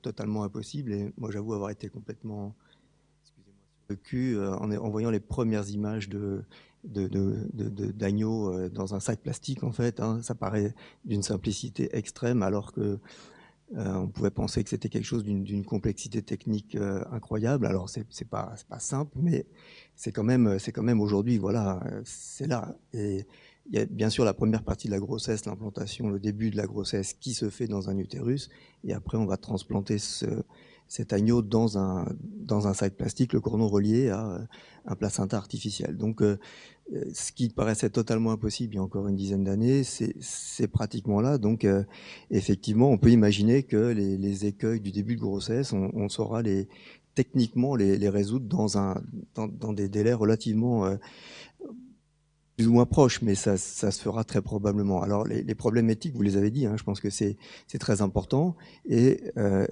[0.00, 0.90] totalement impossible.
[0.94, 2.54] Et moi, j'avoue avoir été complètement,
[3.22, 3.34] sur
[3.88, 6.42] le cul en, voyant les premières images de
[6.84, 9.64] de, euh, dans un sac plastique.
[9.64, 10.74] En fait, hein, ça paraît
[11.04, 12.98] d'une simplicité extrême, alors que
[13.74, 16.76] on pouvait penser que c'était quelque chose d'une complexité technique
[17.10, 17.64] incroyable.
[17.64, 19.46] Alors c'est pas pas simple, mais
[19.96, 23.24] c'est quand même c'est quand même aujourd'hui voilà c'est là et
[23.70, 26.56] il y a bien sûr la première partie de la grossesse, l'implantation, le début de
[26.56, 28.50] la grossesse qui se fait dans un utérus,
[28.84, 30.26] et après on va transplanter ce,
[30.92, 34.46] cet agneau dans un, dans un sac plastique, le cordon relié à
[34.84, 35.96] un placenta artificiel.
[35.96, 36.36] Donc euh,
[37.14, 41.38] ce qui paraissait totalement impossible il y a encore une dizaine d'années, c'est pratiquement là.
[41.38, 41.82] Donc euh,
[42.30, 46.68] effectivement, on peut imaginer que les, écueils du début de grossesse, on, saura les,
[47.14, 49.00] techniquement les, résoudre dans, un,
[49.34, 50.84] dans, des délais relativement...
[50.84, 50.96] Euh,
[52.54, 55.00] plus ou moins proche, mais ça, ça se fera très probablement.
[55.00, 57.38] Alors les, problèmes éthiques, vous les avez dit, hein, je pense que c'est
[57.80, 58.56] très important.
[58.86, 59.66] Et euh,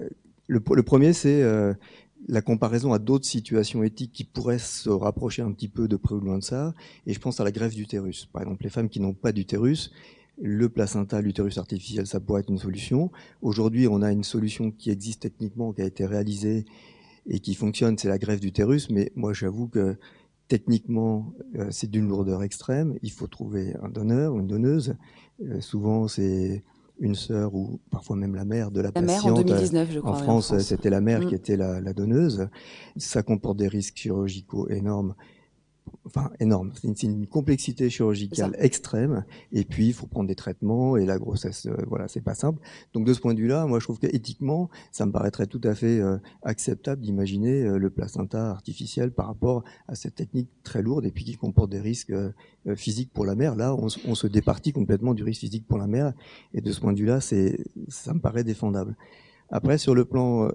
[0.51, 1.73] le, premier, c'est euh,
[2.27, 6.13] la comparaison à d'autres situations éthiques qui pourraient se rapprocher un petit peu de près
[6.13, 6.73] ou loin de ça.
[7.07, 8.25] Et je pense à la greffe d'utérus.
[8.25, 9.91] Par exemple, les femmes qui n'ont pas d'utérus,
[10.41, 13.11] le placenta, l'utérus artificiel, ça pourrait être une solution.
[13.41, 16.65] Aujourd'hui, on a une solution qui existe techniquement, qui a été réalisée
[17.27, 18.89] et qui fonctionne, c'est la greffe d'utérus.
[18.89, 19.95] Mais moi, j'avoue que
[20.49, 22.97] techniquement, euh, c'est d'une lourdeur extrême.
[23.03, 24.95] Il faut trouver un donneur, une donneuse.
[25.45, 26.63] Euh, souvent, c'est
[27.01, 29.25] une sœur ou parfois même la mère de la, la patiente.
[29.25, 30.11] Mère en 2019, je crois.
[30.11, 31.37] En France, c'était la mère qui mm.
[31.37, 32.47] était la, la, donneuse.
[32.95, 35.15] Ça comporte des risques chirurgicaux énormes
[36.05, 36.71] enfin énorme.
[36.75, 39.23] C'est une, complexité chirurgicale extrême.
[39.51, 42.59] Et puis il faut prendre des traitements et la grossesse, euh, voilà, c'est pas simple.
[42.93, 45.75] Donc de ce point de vue-là, moi je trouve qu'éthiquement, ça me paraîtrait tout à
[45.75, 51.05] fait euh, acceptable d'imaginer euh, le placenta artificiel par rapport à cette technique très lourde
[51.05, 52.13] et puis qui comporte des risques
[52.75, 53.55] physiques pour la mère.
[53.55, 56.13] Là, on, on, se départit complètement du risque physique pour la mère.
[56.53, 58.95] Et de ce point de vue-là, c'est, ça me paraît défendable.
[59.49, 60.49] Après, sur le plan,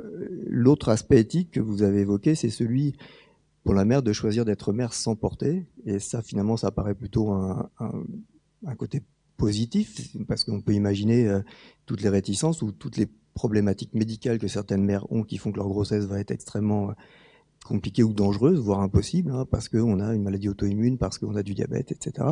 [0.47, 2.97] l'autre aspect éthique que vous avez évoqué, c'est celui
[3.67, 5.67] pour la mère de choisir d'être mère sans porter.
[5.85, 7.69] Et ça, finalement, ça paraît plutôt un,
[8.79, 9.03] côté
[9.37, 11.41] positif, parce qu'on peut imaginer euh,
[11.85, 15.57] toutes les réticences ou toutes les problématiques médicales que certaines mères ont qui font que
[15.57, 16.93] leur grossesse va être extrêmement
[17.67, 21.37] euh, compliquée ou dangereuse, voire impossible, hein, parce qu'on a une maladie auto-immune, parce qu'on
[21.37, 22.27] a du diabète, etc.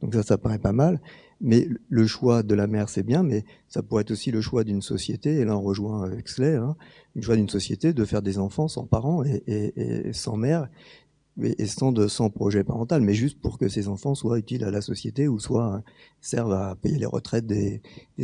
[0.00, 1.00] Donc ça, ça paraît pas mal.
[1.40, 4.64] Mais le choix de la mère, c'est bien, mais ça pourrait être aussi le choix
[4.64, 6.76] d'une société, et là on rejoint Exley, hein,
[7.16, 10.68] le choix d'une société de faire des enfants sans parents et, sans mère,
[11.42, 14.70] et sans, de, sans projet parental, mais juste pour que ces enfants soient utiles à
[14.70, 15.82] la société ou soit
[16.20, 17.80] servent à payer les retraites des,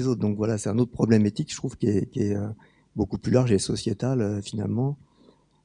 [0.06, 0.20] autres.
[0.20, 2.48] Donc voilà, c'est un autre problème éthique, je trouve, qui est, euh,
[2.94, 4.96] beaucoup plus large et sociétal euh, finalement.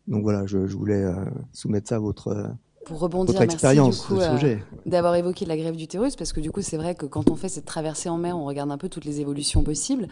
[0.08, 1.14] Donc voilà, je, je voulais euh,
[1.54, 2.48] soumettre ça à votre euh,
[2.86, 6.62] pour rebondir, votre expérience merci euh, d'avoir évoqué la grève d'utérus, parce que du coup,
[6.62, 9.06] c'est vrai que quand on fait cette traversée en mer, on regarde un peu toutes
[9.06, 10.08] les évolutions possibles.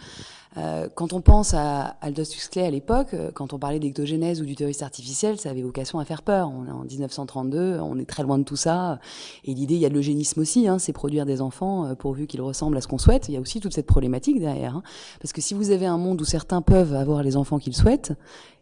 [0.57, 4.45] Euh, quand on pense à Aldous Huxley à l'époque, euh, quand on parlait d'ectogénèse ou
[4.45, 6.49] d'utérus artificiel, ça avait vocation à faire peur.
[6.49, 8.99] On est en 1932, on est très loin de tout ça.
[9.43, 12.41] Et l'idée, il y a de l'eugénisme aussi, hein, c'est produire des enfants pourvu qu'ils
[12.41, 13.27] ressemblent à ce qu'on souhaite.
[13.27, 14.77] Il y a aussi toute cette problématique derrière.
[14.77, 14.83] Hein,
[15.21, 18.13] parce que si vous avez un monde où certains peuvent avoir les enfants qu'ils souhaitent,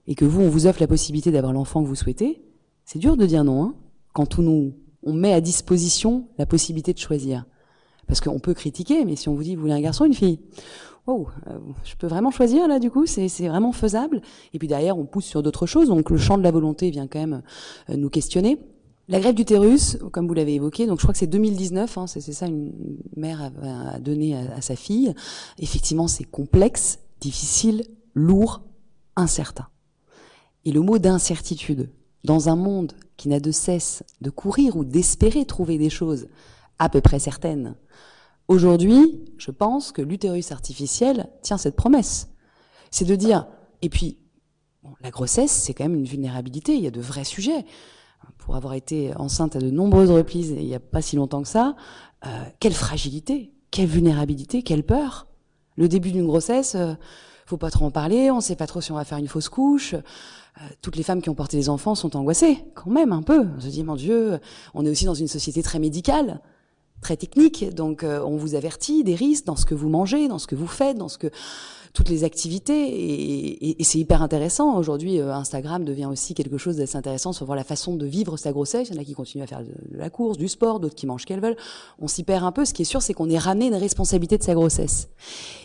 [0.08, 2.42] et que vous, on vous offre la possibilité d'avoir l'enfant que vous souhaitez,
[2.86, 3.76] c'est dur de dire non, hein,
[4.14, 4.74] quand on nous
[5.04, 7.46] on met à disposition la possibilité de choisir.
[8.08, 10.40] Parce qu'on peut critiquer, mais si on vous dit vous voulez un garçon, une fille,
[11.06, 14.22] wow, euh, je peux vraiment choisir là du coup, c'est vraiment faisable.
[14.54, 17.08] Et puis derrière, on pousse sur d'autres choses, donc le champ de la volonté vient
[17.08, 17.42] quand même
[17.90, 18.60] euh, nous questionner.
[19.08, 22.22] La grève d'utérus, comme vous l'avez évoqué, donc je crois que c'est 2019, hein, c'est
[22.22, 22.74] ça une
[23.16, 25.14] mère a, a donné à, à sa fille.
[25.58, 28.62] Effectivement, c'est complexe, difficile, lourd,
[29.16, 29.68] incertain.
[30.66, 31.90] Et le mot d'incertitude,
[32.24, 36.28] dans un monde qui n'a de cesse de courir ou d'espérer trouver des choses
[36.78, 37.76] à peu près certaines,
[38.48, 42.30] aujourd'hui, je pense que l'utérus artificiel tient cette promesse.
[42.92, 43.48] C'est de dire,
[43.82, 44.18] et puis,
[45.02, 47.66] la grossesse, c'est quand même une vulnérabilité, il y a de vrais sujets.
[48.38, 51.48] Pour avoir été enceinte à de nombreuses reprises, il n'y a pas si longtemps que
[51.48, 51.76] ça,
[52.26, 55.28] euh, quelle fragilité, quelle vulnérabilité, quelle peur.
[55.76, 56.96] Le début d'une grossesse, euh,
[57.46, 59.50] faut pas trop en parler, on sait pas trop si on va faire une fausse
[59.50, 59.96] couche.
[60.62, 63.48] Euh, toutes les femmes qui ont porté des enfants sont angoissées, quand même un peu.
[63.58, 64.40] On se dit, mon Dieu,
[64.74, 66.42] on est aussi dans une société très médicale,
[67.02, 70.40] très technique, donc euh, on vous avertit des risques dans ce que vous mangez, dans
[70.40, 71.30] ce que vous faites, dans ce que
[71.94, 74.78] toutes les activités et, et, et c'est hyper intéressant.
[74.78, 78.38] Aujourd'hui, euh, Instagram devient aussi quelque chose d'assez intéressant sur voir la façon de vivre
[78.38, 78.90] sa grossesse.
[78.90, 81.08] Il y en a qui continuent à faire de, la course, du sport, d'autres qui
[81.08, 81.58] mangent qu'elles veulent.
[82.00, 82.66] On s'y perd un peu.
[82.66, 85.10] Ce qui est sûr, c'est qu'on est ramené une responsabilité de sa grossesse.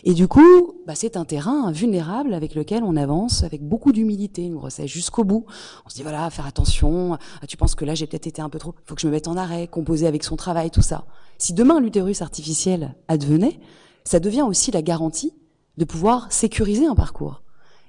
[0.03, 4.43] Et du coup, bah, c'est un terrain vulnérable avec lequel on avance avec beaucoup d'humilité,
[4.43, 5.45] une grossesse jusqu'au bout.
[5.85, 7.17] On se dit voilà, faire attention.
[7.41, 8.73] Ah, tu penses que là, j'ai peut-être été un peu trop.
[8.85, 11.05] Faut que je me mette en arrêt, composer avec son travail, tout ça.
[11.37, 13.59] Si demain l'utérus artificiel advenait,
[14.03, 15.33] ça devient aussi la garantie
[15.77, 17.41] de pouvoir sécuriser un parcours.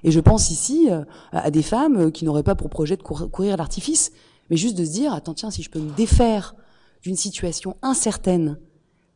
[0.05, 3.03] Et je pense ici euh, à des femmes euh, qui n'auraient pas pour projet de
[3.03, 4.12] courir l'artifice,
[4.51, 6.55] mais juste de se dire, attends, tiens, si je peux me défaire
[7.03, 8.59] d'une situation incertaine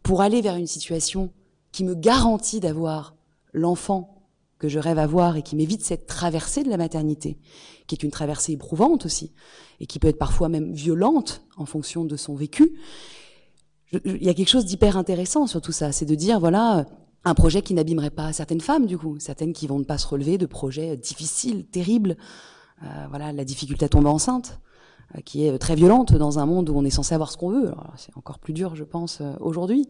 [0.03, 1.31] pour aller vers une situation
[1.73, 3.15] qui me garantit d'avoir
[3.53, 4.21] l'enfant
[4.59, 7.39] que je rêve avoir et qui m'évite cette traversée de la maternité,
[7.87, 9.33] qui est une traversée éprouvante aussi,
[9.81, 12.73] et qui peut être parfois même violente en fonction de son vécu.
[14.05, 16.87] il y a quelque chose d'hyper intéressant sur tout ça, c'est de dire, voilà,
[17.25, 20.07] un projet qui n'abîmerait pas certaines femmes, du coup, certaines qui vont ne pas se
[20.07, 22.17] relever de projets difficiles, terribles.
[22.83, 24.59] Euh, voilà, la difficulté à tomber enceinte,
[25.17, 27.51] euh, qui est très violente dans un monde où on est censé avoir ce qu'on
[27.51, 27.73] veut.
[27.97, 29.89] C'est encore plus dur, je pense, euh, aujourd'hui.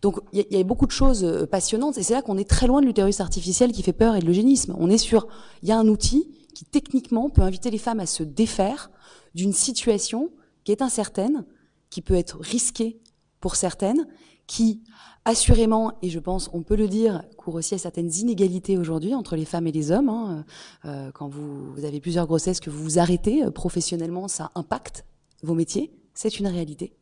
[0.00, 2.48] Donc, il y, y, a beaucoup de choses euh, passionnantes, et c'est là qu'on est
[2.48, 4.74] très loin de l'utérus artificiel qui fait peur et de l'eugénisme.
[4.78, 5.26] On est sur,
[5.62, 8.90] il y a un outil qui techniquement peut inviter les femmes à se défaire
[9.34, 10.30] d'une situation
[10.64, 11.44] qui est incertaine,
[11.90, 12.98] qui peut être risquée
[13.40, 14.06] pour certaines,
[14.46, 14.82] qui,
[15.24, 19.36] assurément, et je pense, on peut le dire, court aussi à certaines inégalités aujourd'hui entre
[19.36, 20.08] les femmes et les hommes.
[20.08, 20.44] Hein.
[20.84, 25.04] Euh, quand vous, vous, avez plusieurs grossesses, que vous vous arrêtez euh, professionnellement, ça impacte
[25.42, 25.92] vos métiers.
[26.14, 26.94] C'est une réalité.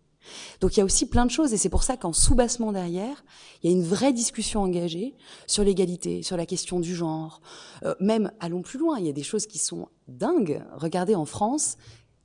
[0.61, 3.25] Donc il y a aussi plein de choses, et c'est pour ça qu'en sous-bassement derrière,
[3.63, 5.15] il y a une vraie discussion engagée
[5.47, 7.41] sur l'égalité, sur la question du genre.
[7.85, 10.63] Euh, même, allons plus loin, il y a des choses qui sont dingues.
[10.75, 11.79] Regardez en France,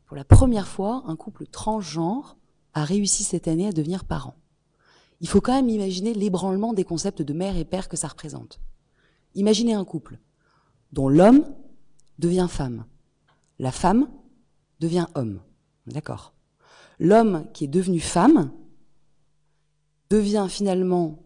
[0.05, 2.37] pour la première fois, un couple transgenre
[2.73, 4.35] a réussi cette année à devenir parent
[5.21, 8.59] il faut quand même imaginer l'ébranlement des concepts de mère et père que ça représente.
[9.33, 10.19] Imaginez un couple
[10.91, 11.45] dont l'homme
[12.19, 12.85] devient femme,
[13.59, 14.09] la femme
[14.79, 15.41] devient homme.
[15.87, 16.33] D'accord
[16.99, 18.51] L'homme qui est devenu femme
[20.09, 21.19] devient finalement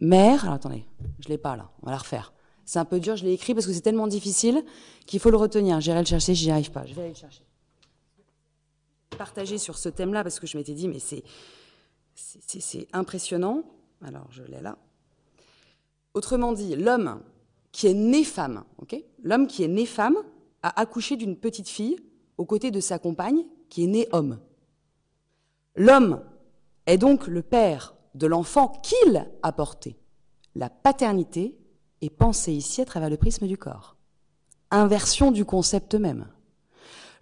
[0.00, 0.44] mère.
[0.44, 0.84] Alors attendez,
[1.20, 2.32] je l'ai pas là, on va la refaire.
[2.64, 4.64] C'est un peu dur, je l'ai écrit parce que c'est tellement difficile
[5.06, 5.80] qu'il faut le retenir.
[5.80, 6.86] J'irai le chercher, j'y arrive pas.
[6.86, 7.44] Je vais aller le chercher.
[9.18, 11.24] Partager sur ce thème-là parce que je m'étais dit, mais c'est
[12.20, 13.62] c'est impressionnant.
[14.02, 14.78] Alors, je l'ai là.
[16.14, 17.20] Autrement dit, l'homme
[17.72, 18.64] qui est né femme,
[19.22, 20.16] L'homme qui est né femme
[20.62, 21.96] a accouché d'une petite fille
[22.36, 24.38] aux côtés de sa compagne qui est née homme.
[25.76, 26.22] L'homme
[26.86, 29.96] est donc le père de l'enfant qu'il a porté.
[30.54, 31.56] La paternité
[32.00, 33.96] est pensée ici à travers le prisme du corps.
[34.70, 36.26] Inversion du concept même.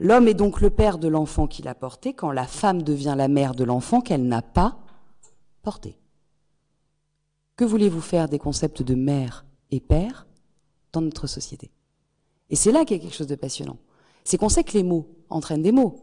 [0.00, 3.28] L'homme est donc le père de l'enfant qu'il a porté quand la femme devient la
[3.28, 4.78] mère de l'enfant qu'elle n'a pas
[7.56, 10.26] Que voulez-vous faire des concepts de mère et père
[10.92, 11.70] dans notre société?
[12.50, 13.76] Et c'est là qu'il y a quelque chose de passionnant.
[14.24, 15.96] C'est qu'on sait que les mots entraînent des mots.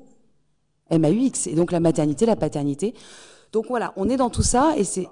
[0.90, 2.94] M-A-U-X, et donc la maternité, la paternité.
[3.52, 5.08] Donc voilà, on est dans tout ça, et c'est...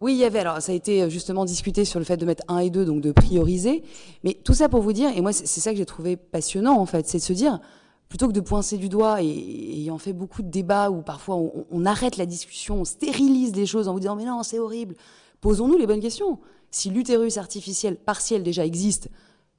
[0.00, 2.44] Oui, il y avait, alors ça a été justement discuté sur le fait de mettre
[2.48, 3.82] un et deux, donc de prioriser,
[4.22, 6.84] mais tout ça pour vous dire, et moi c'est ça que j'ai trouvé passionnant en
[6.84, 7.58] fait, c'est de se dire,
[8.14, 11.66] plutôt que de poincer du doigt et ayant fait beaucoup de débats où parfois on,
[11.68, 14.94] on, arrête la discussion, on stérilise les choses en vous disant mais non c'est horrible,
[15.40, 16.38] posons-nous les bonnes questions.
[16.70, 19.08] Si l'utérus artificiel partiel déjà existe,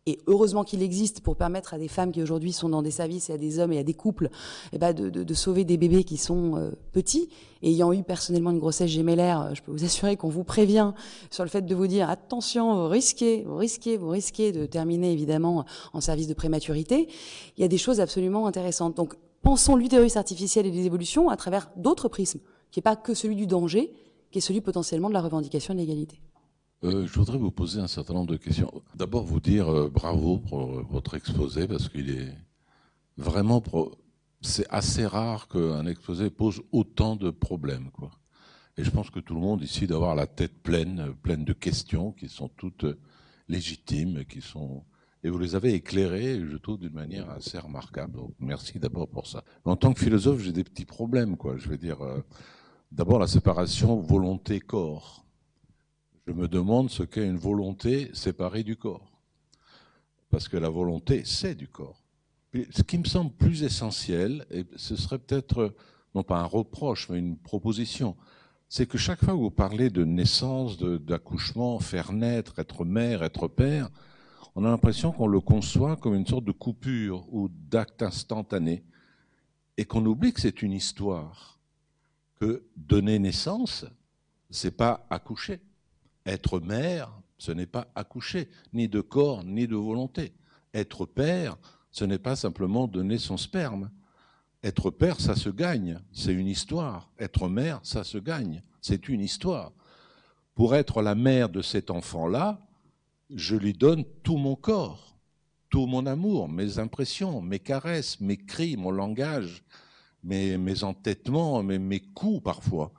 [0.08, 3.32] et heureusement qu'il existe pour permettre à des femmes qui aujourd'hui sont dans des services
[3.32, 4.30] et à des hommes et à des couples
[4.72, 7.30] eh ben de, de, de, sauver des bébés qui sont euh, petits.
[7.64, 10.94] Et ayant eu personnellement une grossesse gémellaire, euh, je peux vous assurer qu'on vous prévient
[11.32, 15.12] sur le fait de vous dire attention, vous risquez, vous risquez, vous risquez de terminer
[15.12, 17.08] évidemment en service de prématurité.
[17.58, 18.96] Il y a des choses absolument intéressantes.
[18.96, 23.16] Donc pensons l'utérus artificiel et les évolutions à travers d'autres prismes, qui n'est pas que
[23.16, 23.92] celui du danger,
[24.30, 26.20] qui est celui potentiellement de la revendication de l'égalité.
[26.86, 28.72] Euh, je voudrais vous poser un certain nombre de questions.
[28.94, 32.38] D'abord, vous dire euh, bravo pour euh, votre exposé, parce qu'il est
[33.18, 33.64] vraiment.
[34.42, 37.90] C'est assez rare qu'un exposé pose autant de problèmes.
[37.90, 38.12] Quoi.
[38.78, 41.54] Et je pense que tout le monde ici doit avoir la tête pleine, pleine de
[41.54, 42.86] questions qui sont toutes
[43.48, 44.84] légitimes, qui sont.
[45.24, 48.20] Et vous les avez éclairées, je trouve, d'une manière assez remarquable.
[48.40, 49.44] Merci d'abord pour ça.
[49.64, 51.58] En tant que philosophe, j'ai des petits problèmes, quoi.
[51.58, 51.98] Je veux dire,
[52.92, 55.25] d'abord la séparation volonté-corps
[56.28, 59.12] je me demande ce qu'est une volonté séparée du corps.
[60.30, 62.02] Parce que la volonté, c'est du corps.
[62.72, 65.76] ce qui me semble plus essentiel, et ce serait peut-être
[66.16, 68.16] non pas un reproche, mais une proposition,
[68.70, 73.48] c'est que chaque fois que vous parlez de naissance, d'accouchement, faire naître, être mère, être
[73.48, 73.90] père,
[74.56, 78.84] on a l'impression qu'on le conçoit comme une sorte de coupure ou d'acte instantané,
[79.78, 81.60] et qu'on oublie que c'est une histoire,
[82.40, 83.86] que donner naissance,
[84.50, 85.60] c'est pas accoucher.
[86.26, 90.34] Être mère, ce n'est pas accoucher, ni de corps, ni de volonté.
[90.74, 91.58] Être père,
[91.92, 93.92] ce n'est pas simplement donner son sperme.
[94.64, 97.12] Être père, ça se gagne, c'est une histoire.
[97.20, 99.72] Être mère, ça se gagne, c'est une histoire.
[100.56, 102.60] Pour être la mère de cet enfant-là,
[103.30, 105.18] je lui donne tout mon corps,
[105.70, 109.64] tout mon amour, mes impressions, mes caresses, mes cris, mon langage,
[110.24, 112.92] mes, entêtements, mes, mes coups parfois.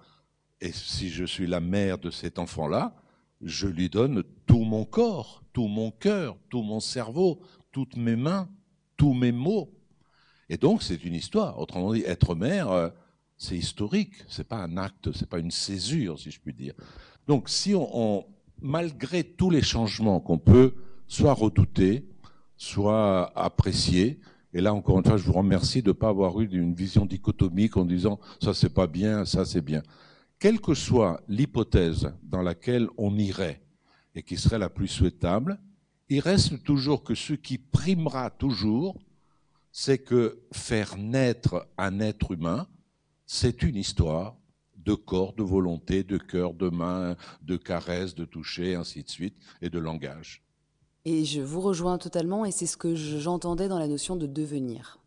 [0.60, 2.94] Et si je suis la mère de cet enfant-là,
[3.42, 7.40] je lui donne tout mon corps, tout mon cœur, tout mon cerveau,
[7.72, 8.48] toutes mes mains,
[8.96, 9.72] tous mes mots.
[10.48, 11.58] Et donc c'est une histoire.
[11.58, 12.88] Autrement dit, être mère, euh,
[13.36, 14.14] c'est historique.
[14.28, 16.74] C'est pas un acte, c'est pas une césure, si je puis dire.
[17.26, 18.24] Donc si on,
[18.60, 20.74] malgré tous les changements qu'on peut
[21.06, 22.08] soit redouter,
[22.56, 24.20] soit apprécier,
[24.54, 27.04] et là encore une fois, je vous remercie de ne pas avoir eu une vision
[27.04, 29.82] dichotomique en disant ça c'est pas bien, ça c'est bien
[30.38, 33.62] quelle que soit l'hypothèse dans laquelle on irait
[34.14, 35.60] et qui serait la plus souhaitable,
[36.08, 38.96] il reste toujours que ce qui primera toujours,
[39.72, 42.66] c'est que faire naître un être humain,
[43.26, 44.36] c'est une histoire
[44.76, 49.34] de corps, de volonté, de cœur, de main, de caresse, de toucher, ainsi de suite,
[49.60, 50.44] et de langage.
[51.04, 55.00] Et je vous rejoins totalement, et c'est ce que j'entendais dans la notion de devenir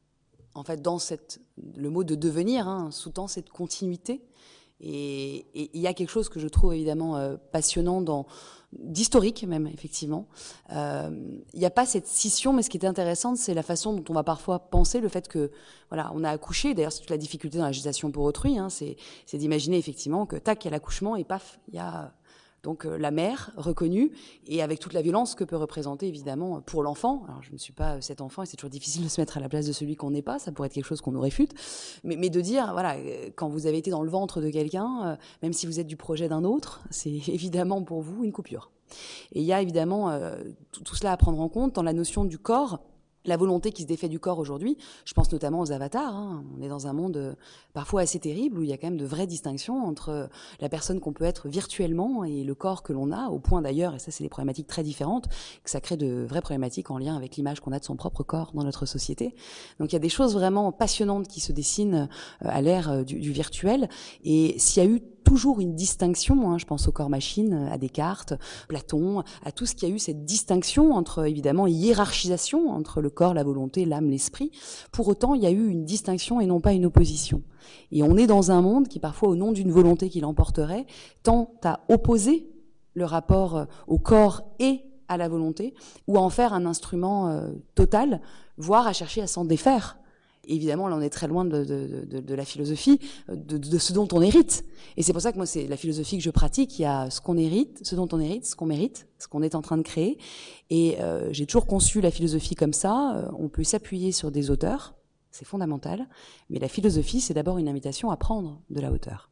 [0.60, 1.42] en fait, dans cette,
[1.76, 4.22] le mot de devenir, hein, sous-tend cette continuité.
[4.82, 8.26] Et il y a quelque chose que je trouve évidemment euh, passionnant dans
[8.72, 10.28] d'historique même effectivement.
[10.74, 11.10] Euh,
[11.54, 14.04] il n'y a pas cette scission, mais ce qui est intéressant, c'est la façon dont
[14.10, 15.52] on va parfois penser le fait que
[15.90, 16.74] voilà, on a accouché.
[16.76, 18.96] D'ailleurs, c'est toute la difficulté dans la gestation pour autrui, hein, c'est
[19.34, 22.14] d'imaginer effectivement que tac, il y a l'accouchement et paf, il y a
[22.64, 24.12] donc euh, la mère reconnue
[24.47, 27.24] et avec toute la violence que peut représenter évidemment pour l'enfant.
[27.28, 29.39] Alors je ne suis pas cet enfant et c'est toujours difficile de se mettre à
[29.39, 30.39] la place de celui qu'on n'est pas.
[30.39, 31.53] Ça pourrait être quelque chose qu'on nous réfute,
[32.03, 35.16] mais, de dire voilà euh, quand vous avez été dans le ventre de quelqu'un, euh,
[35.41, 38.72] même si vous êtes du projet d'un autre, c'est évidemment pour vous une coupure.
[39.34, 40.20] Et il y a évidemment
[40.72, 42.80] tout, cela à prendre en compte dans la notion du corps
[43.26, 44.78] la volonté qui se défait du corps aujourd'hui.
[45.05, 46.16] Je pense notamment aux avatars.
[46.16, 46.43] Hein.
[46.57, 47.34] On est dans un monde euh,
[47.80, 50.28] parfois assez terrible où il y a quand même de vraies distinctions entre euh,
[50.60, 53.96] la personne qu'on peut être virtuellement et le corps que l'on a, au point d'ailleurs,
[53.96, 55.30] et ça c'est des problématiques très différentes,
[55.64, 58.22] que ça crée de vraies problématiques en lien avec l'image qu'on a de son propre
[58.22, 59.34] corps dans notre société.
[59.80, 62.10] Donc il y a des choses vraiment passionnantes qui se dessinent
[62.44, 63.88] euh, à l'ère du, du virtuel.
[64.26, 67.78] Et s'il y a eu toujours une distinction, hein, je pense au corps machine, à
[67.78, 68.34] Descartes,
[68.68, 73.36] Platon, à tout ce qui a eu cette distinction entre, évidemment, hiérarchisation entre le corps,
[73.36, 74.52] la volonté, l'âme, l'esprit.
[74.92, 77.44] Pour autant, il y a eu une distinction et non pas une opposition.
[77.91, 80.86] Et on est dans un monde qui, parfois, au nom d'une volonté qui l'emporterait,
[81.24, 82.47] tend à opposer
[82.93, 85.74] le rapport euh, au corps et à la volonté,
[86.07, 88.22] ou à en faire un instrument euh, total,
[88.57, 89.99] voire à chercher à s'en défaire
[90.49, 92.99] évidemment, là, on est très loin de, la philosophie,
[93.32, 94.65] de, ce dont on hérite.
[94.97, 96.80] Et c'est pour ça que moi, c'est la philosophie que je pratique.
[96.80, 99.41] Il y a ce qu'on hérite, ce dont on hérite, ce qu'on mérite, ce qu'on
[99.41, 100.17] est en train de créer.
[100.70, 103.15] Et euh, j'ai toujours conçu la philosophie comme ça.
[103.15, 104.95] Euh, on peut s'appuyer sur des auteurs,
[105.32, 106.08] c'est fondamental.
[106.50, 109.30] Mais la philosophie, c'est d'abord une invitation à prendre de la hauteur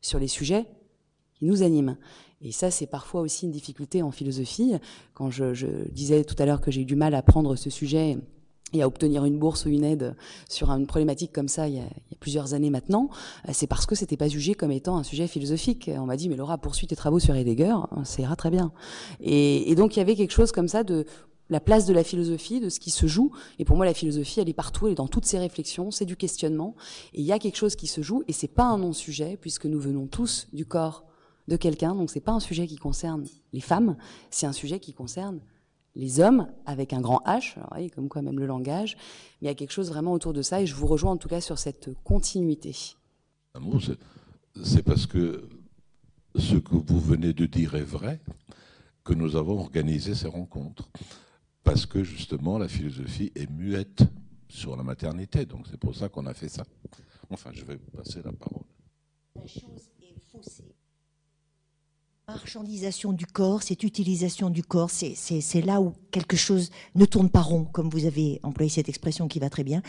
[0.00, 0.66] sur les sujets
[1.34, 1.96] qui nous animent.
[2.42, 4.74] Et ça, c'est parfois aussi une difficulté en philosophie.
[5.14, 8.16] Quand je, disais tout à l'heure que j'ai eu du mal à prendre ce sujet
[8.72, 10.14] et à obtenir une bourse ou une aide
[10.48, 11.88] sur une problématique comme ça il y a,
[12.20, 13.08] plusieurs années maintenant,
[13.48, 15.90] euh, c'est parce que c'était pas jugé comme étant un sujet philosophique.
[15.92, 17.74] On m'a dit mais Laura poursuit tes travaux sur Heidegger,
[18.04, 18.72] ça ira très bien.
[19.20, 21.06] Et, donc il y avait quelque chose comme ça de
[21.50, 23.32] la place de la philosophie, de ce qui se joue.
[23.58, 26.06] Et pour moi la philosophie elle est partout, elle est dans toutes ses réflexions, c'est
[26.06, 26.74] du questionnement.
[27.12, 29.66] Et il y a quelque chose qui se joue et c'est pas un non-sujet puisque
[29.66, 31.04] nous venons tous du corps
[31.48, 31.94] de quelqu'un.
[31.94, 33.96] Donc c'est pas un sujet qui concerne les femmes,
[34.30, 35.40] c'est un sujet qui concerne
[35.96, 37.56] les hommes avec un grand H,
[37.90, 38.96] comme quoi même le langage,
[39.40, 41.16] mais il y a quelque chose vraiment autour de ça et je vous rejoins en
[41.16, 42.76] tout cas sur cette continuité.
[44.62, 45.48] C'est parce que
[46.36, 48.20] ce que vous venez de dire est vrai
[49.02, 50.88] que nous avons organisé ces rencontres.
[51.62, 54.02] Parce que justement la philosophie est muette
[54.48, 56.64] sur la maternité, donc c'est pour ça qu'on a fait ça.
[57.28, 58.64] Enfin, je vais passer la parole.
[59.36, 60.74] La chose est faussée
[62.30, 67.40] marchandisation du corps, cette utilisation du corps, c'est là où quelque chose ne tourne pas
[67.40, 69.82] rond, comme vous avez employé cette expression qui va très bien.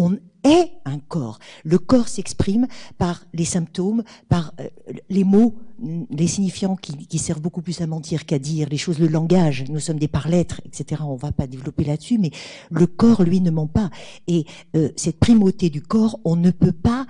[0.00, 1.40] On est un corps.
[1.64, 2.68] Le corps s'exprime
[2.98, 4.68] par les symptômes, par euh,
[5.10, 5.56] les mots,
[6.08, 9.64] les signifiants qui, servent beaucoup plus à mentir qu'à dire, les choses, le langage.
[9.68, 11.02] Nous sommes des par-lettres, etc.
[11.04, 12.30] On va pas développer là-dessus, mais
[12.70, 13.90] le corps, lui, ne ment pas.
[14.28, 14.46] Et
[14.76, 17.04] euh, cette primauté du corps, on ne peut pas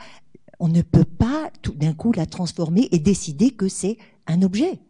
[0.61, 4.81] on ne peut pas tout d'un coup la transformer et décider que c'est un objet,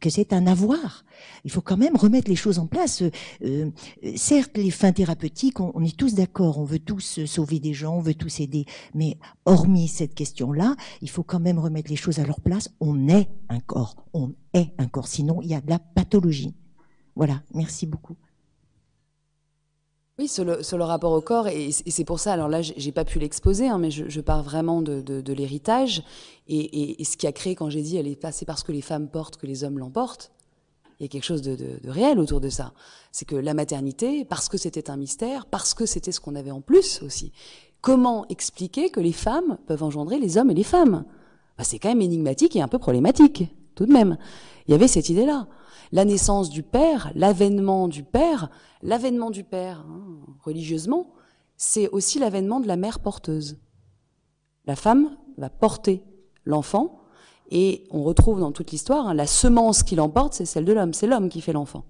[0.00, 1.04] que, c'est un avoir.
[1.44, 3.02] Il faut quand même remettre les choses en place.
[3.02, 3.10] Euh,
[3.44, 3.70] euh,
[4.16, 8.00] certes, les fins thérapeutiques, on, est tous d'accord, on veut tous sauver des gens, on
[8.00, 12.26] veut tous aider, mais hormis cette question-là, il faut quand même remettre les choses à
[12.26, 12.70] leur place.
[12.80, 16.54] On est un corps, on est un corps, sinon il y a de la pathologie.
[17.16, 18.16] Voilà, merci beaucoup.
[20.20, 23.18] Oui, sur le, rapport au corps, et, c'est pour ça, alors là, j'ai pas pu
[23.18, 26.02] l'exposer, hein, mais je, pars vraiment de, l'héritage,
[26.46, 29.08] et, ce qui a créé, quand j'ai dit, elle est passée parce que les femmes
[29.08, 30.30] portent que les hommes l'emportent,
[30.98, 31.56] il y a quelque chose de,
[31.86, 32.74] réel autour de ça.
[33.12, 36.50] C'est que la maternité, parce que c'était un mystère, parce que c'était ce qu'on avait
[36.50, 37.32] en plus aussi,
[37.80, 41.06] comment expliquer que les femmes peuvent engendrer les hommes et les femmes?
[41.56, 43.44] Bah, C'est quand même énigmatique et un peu problématique,
[43.74, 44.18] tout de même.
[44.68, 45.46] Il y avait cette idée-là
[45.92, 48.50] la naissance du Père, l'avènement du Père,
[48.82, 51.12] l'avènement du Père, hein, religieusement,
[51.56, 53.58] c'est aussi l'avènement de la mère porteuse.
[54.66, 56.02] La femme va porter
[56.44, 57.00] l'enfant,
[57.50, 60.94] et on retrouve dans toute l'histoire, hein, la semence qui l'emporte, c'est celle de l'homme,
[60.94, 61.84] c'est l'homme qui fait l'enfant.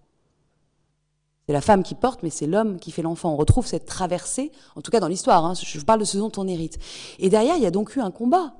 [1.46, 3.32] C'est la femme qui porte, mais c'est l'homme qui fait l'enfant.
[3.32, 6.32] On retrouve cette traversée, en tout cas dans l'histoire, hein, je parle de ce dont
[6.36, 6.78] on hérite.
[7.18, 8.54] Et derrière, il y a donc eu un combat.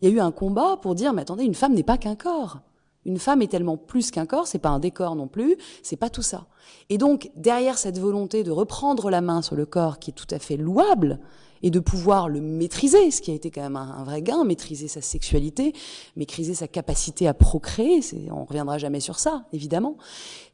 [0.00, 2.14] Il y a eu un combat pour dire, mais attendez, une femme n'est pas qu'un
[2.14, 2.60] corps.
[3.06, 6.10] Une femme est tellement plus qu'un corps, c'est pas un décor non plus, c'est pas
[6.10, 6.46] tout ça.
[6.90, 10.26] Et donc, derrière cette volonté de reprendre la main sur le corps, qui est tout
[10.30, 11.18] à fait louable,
[11.62, 14.88] et de pouvoir le maîtriser, ce qui a été quand même un, vrai gain, maîtriser
[14.88, 15.74] sa sexualité,
[16.16, 19.96] maîtriser sa capacité à procréer, on reviendra jamais sur ça, évidemment.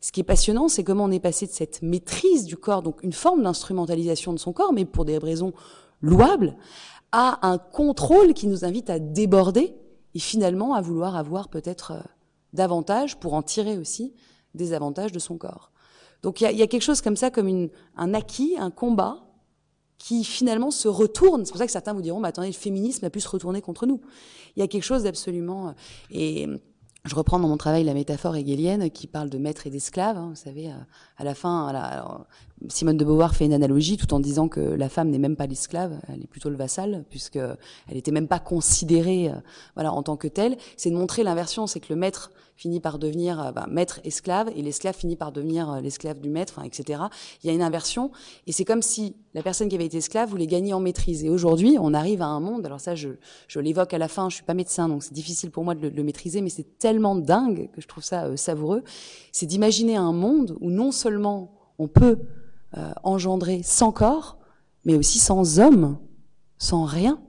[0.00, 3.02] Ce qui est passionnant, c'est comment on est passé de cette maîtrise du corps, donc
[3.02, 5.52] une forme d'instrumentalisation de son corps, mais pour des raisons
[6.00, 6.56] louables,
[7.12, 9.74] à un contrôle qui nous invite à déborder
[10.14, 12.00] et finalement à vouloir avoir peut-être euh,
[12.56, 14.14] davantage pour en tirer aussi
[14.54, 15.70] des avantages de son corps.
[16.22, 19.26] Donc il y, a, quelque chose comme ça, comme un acquis, un combat
[19.98, 21.44] qui finalement se retourne.
[21.44, 23.62] C'est pour ça que certains vous diront, mais attendez, le féminisme a pu se retourner
[23.62, 24.00] contre nous.
[24.56, 25.68] Il y a quelque chose d'absolument...
[25.68, 25.72] Euh,
[26.10, 26.48] et
[27.04, 30.16] je reprends dans mon travail la métaphore hegelienne qui parle de maître et d'esclave.
[30.16, 30.74] Hein, vous savez, euh,
[31.16, 32.26] à la fin, à
[32.68, 35.46] Simone de Beauvoir fait une analogie tout en disant que la femme n'est même pas
[35.46, 39.34] l'esclave, elle est plutôt le vassal, puisque elle n'était même pas considérée, euh,
[39.74, 40.56] voilà, en tant que telle.
[40.76, 44.50] C'est de montrer l'inversion, c'est que le maître finit par devenir euh, bah, maître esclave
[44.56, 47.02] et l'esclave finit par devenir euh, l'esclave du maître, etc.
[47.42, 48.10] Il y a une inversion
[48.46, 51.24] et c'est comme si la personne qui avait été esclave voulait gagner en maîtrise.
[51.24, 52.64] Et aujourd'hui, on arrive à un monde.
[52.64, 53.10] Alors ça, je,
[53.56, 54.28] l'évoque à la fin.
[54.30, 57.14] Je suis pas médecin, donc c'est difficile pour moi de le, maîtriser, mais c'est tellement
[57.14, 58.82] dingue que je trouve ça euh, savoureux.
[59.32, 62.18] C'est d'imaginer un monde où non seulement on peut
[63.02, 64.38] engendrer sans corps,
[64.84, 65.98] mais aussi sans homme,
[66.58, 67.20] sans rien.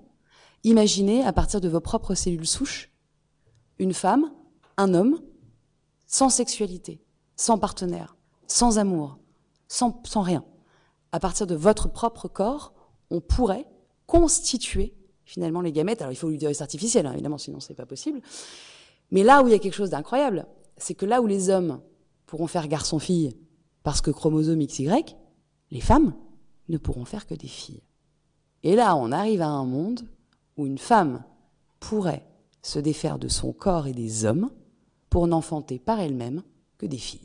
[0.63, 2.91] Imaginez à partir de vos propres cellules souches
[3.79, 4.31] une femme
[4.77, 5.19] un homme
[6.05, 7.01] sans sexualité,
[7.35, 8.15] sans partenaire,
[8.47, 9.17] sans amour,
[9.67, 10.43] sans, sans rien.
[11.11, 12.73] À partir de votre propre corps,
[13.09, 13.67] on pourrait
[14.05, 14.95] constituer
[15.25, 16.01] finalement les gamètes.
[16.01, 18.21] Alors il faut l'utérus artificiel, hein, évidemment, sinon c'est pas possible.
[19.11, 21.81] Mais là où il y a quelque chose d'incroyable, c'est que là où les hommes
[22.25, 23.37] pourront faire garçon-fille
[23.83, 25.15] parce que chromosome XY,
[25.71, 26.13] les femmes
[26.69, 27.81] ne pourront faire que des filles.
[28.63, 30.01] Et là, on arrive à un monde
[30.57, 31.23] où une femme
[31.79, 32.25] pourrait
[32.61, 34.49] se défaire de son corps et des hommes
[35.09, 36.43] pour n'enfanter par elle-même
[36.77, 37.21] que des filles.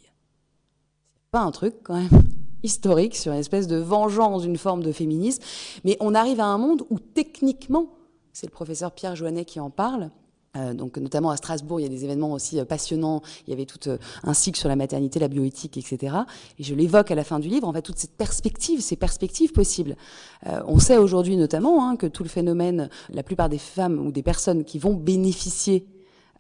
[1.15, 2.23] C'est pas un truc quand même
[2.63, 5.43] historique sur une espèce de vengeance d'une forme de féminisme,
[5.85, 7.89] mais on arrive à un monde où techniquement,
[8.33, 10.11] c'est le professeur Pierre Joannet qui en parle,
[10.57, 13.23] euh, donc notamment à Strasbourg, il y a des événements aussi euh, passionnants.
[13.47, 16.17] Il y avait tout euh, un cycle sur la maternité, la bioéthique, etc.
[16.59, 17.67] Et je l'évoque à la fin du livre.
[17.67, 19.97] En fait, toute cette perspective, ces perspectives possibles.
[20.45, 24.23] on sait aujourd'hui notamment hein, que tout le phénomène, la plupart des femmes ou des
[24.23, 25.87] personnes qui vont bénéficier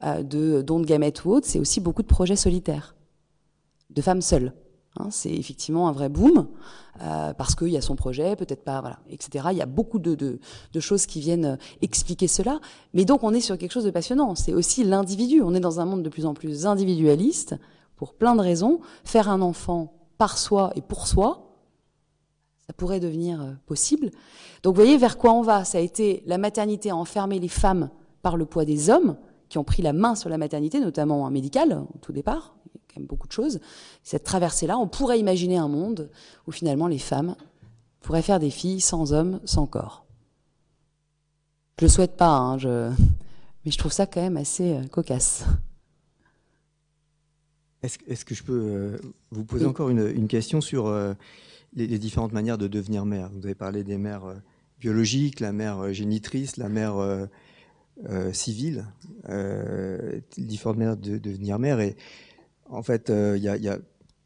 [0.04, 2.96] euh, de dons de gamètes ou autres, c'est aussi beaucoup de projets solitaires,
[3.90, 4.52] de femmes seules.
[4.99, 6.49] Hein, c'est effectivement un vrai boom
[7.01, 9.47] euh, parce qu'il y a son projet, peut-être pas, voilà, etc.
[9.51, 10.38] Il y a beaucoup de,
[10.80, 12.61] choses qui viennent euh, expliquer cela.
[12.93, 14.34] Mais donc on est sur quelque chose de passionnant.
[14.34, 15.40] C'est aussi l'individu.
[15.40, 17.55] On est dans un monde de plus en plus individualiste
[17.97, 18.80] pour plein de raisons.
[19.05, 21.57] Faire un enfant par soi et pour soi,
[22.66, 24.11] ça pourrait devenir possible.
[24.62, 25.64] Donc vous voyez vers quoi on va.
[25.64, 27.88] Ça a été la maternité à enfermer les femmes
[28.20, 29.16] par le poids des hommes
[29.49, 32.55] qui ont pris la main sur la maternité, notamment médicale, au tout départ.
[32.93, 33.61] Quand même beaucoup de choses.
[34.03, 36.11] Cette traversée-là, on pourrait imaginer un monde
[36.47, 37.36] où finalement les femmes
[38.03, 40.05] pourraient faire des filles sans hommes, sans corps.
[41.78, 42.90] Je le souhaite pas, hein, je...
[43.64, 45.45] mais je trouve ça quand même assez euh, cocasse.
[47.82, 48.99] Est-ce que je peux euh,
[49.32, 51.14] vous poser encore une, question sur euh,
[51.74, 53.30] les, différentes manières de devenir mère?
[53.32, 54.22] Vous avez parlé des mères
[54.78, 56.95] biologiques, la mère génitrice, la mère
[58.32, 58.86] civile,
[60.36, 61.80] différentes manières de, devenir mère.
[61.80, 61.97] Et
[62.68, 63.70] en fait, euh, il y,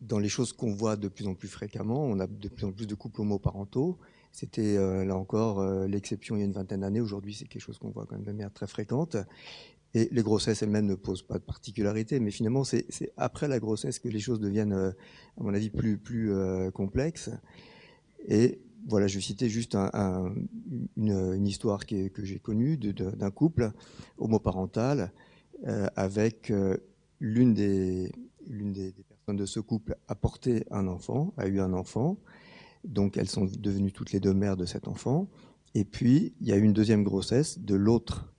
[0.01, 2.73] dans les choses qu'on voit de plus en plus fréquemment, on a de plus en
[2.73, 3.99] plus de couples homoparentaux.
[4.33, 4.77] C'était
[5.07, 7.01] là encore l'exception il y a une vingtaine d'années.
[7.01, 9.17] Aujourd'hui, c'est quelque chose qu'on voit quand même de manière très fréquente.
[9.95, 13.99] Et les grossesses elles-mêmes ne posent pas de particularité, mais finalement, c'est après la grossesse
[13.99, 16.35] que les choses deviennent, à mon avis, plus, plus
[16.75, 17.31] complexes.
[18.29, 20.35] Et voilà, je vais citer juste un,
[20.97, 23.73] une, histoire que j'ai connue d'un couple
[24.19, 25.13] homoparental
[25.67, 26.77] euh, avec euh,
[27.19, 28.13] l'une des,
[28.47, 32.19] des, personnes de ce couple a porté un enfant, a eu un enfant,
[32.85, 35.29] donc elles sont devenues toutes les deux mères de cet enfant.
[35.75, 38.33] Et puis il y a eu une deuxième grossesse de l'autre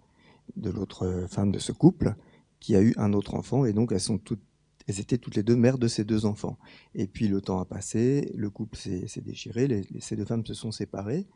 [0.56, 2.16] de l'autre femme de ce couple
[2.60, 4.42] qui a eu un autre enfant et donc elles sont toutes
[4.88, 6.58] elles étaient toutes les deux mères de ces deux enfants.
[6.96, 10.54] Et puis le temps a passé, le couple s'est déchiré, les, ces deux femmes se
[10.54, 11.28] sont séparées.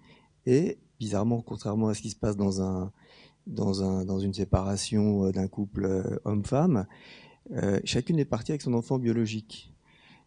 [0.45, 2.91] Et bizarrement, contrairement à ce qui se passe dans, un,
[3.47, 6.87] dans, un, dans une séparation euh, d'un couple euh, homme-femme,
[7.53, 9.73] euh, chacune est partie avec son enfant biologique.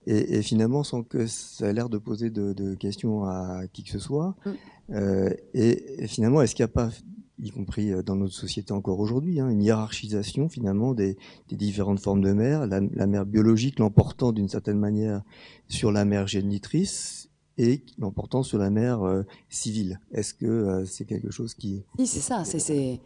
[0.06, 3.84] Et, et finalement, sans que ça ait l'air de poser de, de, questions à qui
[3.84, 4.36] que ce soit.
[4.44, 4.50] Mm.
[4.90, 6.90] Euh, et, et, finalement, est-ce qu'il n'y a pas
[7.38, 11.16] y compris euh, dans notre société encore aujourd'hui, hein, une hiérarchisation finalement des,
[11.48, 15.22] des, différentes formes de mère, la, la mère biologique l'emportant d'une certaine manière
[15.68, 20.00] sur la mère génitrice et l'emportant sur la mère euh, civile?
[20.12, 21.82] Est-ce que euh, c'est quelque chose qui...
[21.98, 22.44] Oui, c'est ça.
[22.44, 23.00] C'est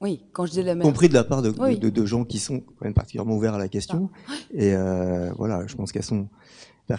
[0.00, 0.86] Oui, quand je dis la mère.
[0.86, 3.58] Compris de la part de, de, de, gens qui sont quand même particulièrement ouverts à
[3.58, 4.10] la question.
[4.28, 4.32] Ah.
[4.52, 6.28] Et euh, voilà, je pense qu'elles sont,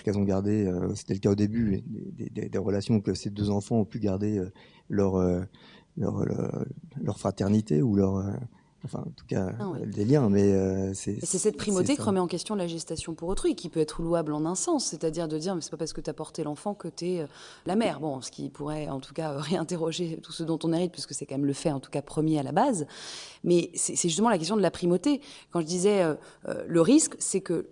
[0.04, 3.30] qu'elles ont gardé, euh, c'était le cas au début, des, des, des, relations que ces
[3.30, 4.52] deux enfants ont pu garder euh,
[4.90, 5.42] leur, euh,
[5.98, 6.66] leur, leur,
[7.02, 8.24] leur, fraternité ou leur
[8.86, 11.18] Enfin, en tout cas, ah des liens, mais euh, c'est.
[11.24, 14.34] C'est cette primauté qui remet en question la gestation pour autrui, qui peut être louable
[14.34, 16.74] en un sens, c'est-à-dire de dire, mais c'est pas parce que tu as porté l'enfant
[16.74, 17.28] que tu es euh,
[17.66, 18.00] la mère.
[18.00, 21.26] Bon, ce qui pourrait, en tout cas, réinterroger tout ce dont on hérite, puisque c'est
[21.26, 22.88] quand même le fait, en tout cas, premier à la base.
[23.44, 25.20] Mais c'est justement la question de la primauté.
[25.52, 26.16] Quand je disais euh,
[26.66, 27.68] le risque, c'est que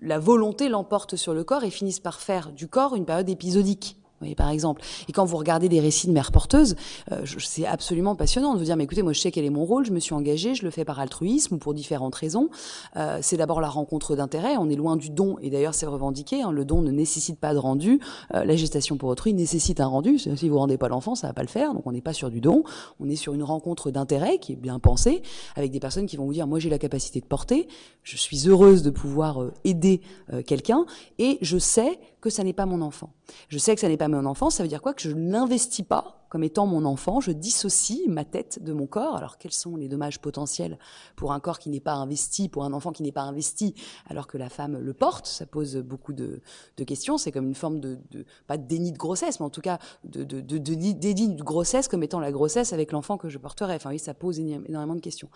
[0.00, 3.96] la volonté l'emporte sur le corps et finisse par faire du corps une période épisodique
[4.36, 4.82] par exemple.
[5.08, 6.76] Et quand vous regardez des récits de mères porteuses,
[7.10, 9.64] euh, c'est absolument passionnant de vous dire, mais écoutez, moi je sais quel est mon
[9.64, 12.48] rôle, je me suis engagée, je le fais par altruisme ou pour différentes raisons.
[12.96, 16.42] Euh, c'est d'abord la rencontre d'intérêt, on est loin du don, et d'ailleurs c'est revendiqué,
[16.42, 18.00] hein, le don ne nécessite pas de rendu,
[18.34, 21.32] euh, la gestation pour autrui nécessite un rendu, si vous rendez pas l'enfant, ça va
[21.32, 22.64] pas le faire, donc on n'est pas sur du don,
[23.00, 25.22] on est sur une rencontre d'intérêt qui est bien pensée,
[25.56, 27.68] avec des personnes qui vont vous dire, moi j'ai la capacité de porter,
[28.02, 30.00] je suis heureuse de pouvoir aider
[30.46, 30.86] quelqu'un,
[31.18, 33.10] et je sais que ça n'est pas mon enfant.
[33.48, 34.94] Je sais que ça n'est pas mon enfant, ça veut dire quoi?
[34.94, 38.86] Que je ne l'investis pas comme étant mon enfant, je dissocie ma tête de mon
[38.86, 39.16] corps.
[39.16, 40.78] Alors quels sont les dommages potentiels
[41.14, 43.74] pour un corps qui n'est pas investi, pour un enfant qui n'est pas investi,
[44.08, 45.26] alors que la femme le porte?
[45.26, 46.40] Ça pose beaucoup de,
[46.86, 47.18] questions.
[47.18, 47.98] C'est comme une forme de,
[48.46, 51.86] pas de déni de grossesse, mais en tout cas de, de, de, déni de grossesse
[51.86, 53.74] comme étant la grossesse avec l'enfant que je porterai.
[53.74, 55.28] Enfin oui, ça pose énormément de questions.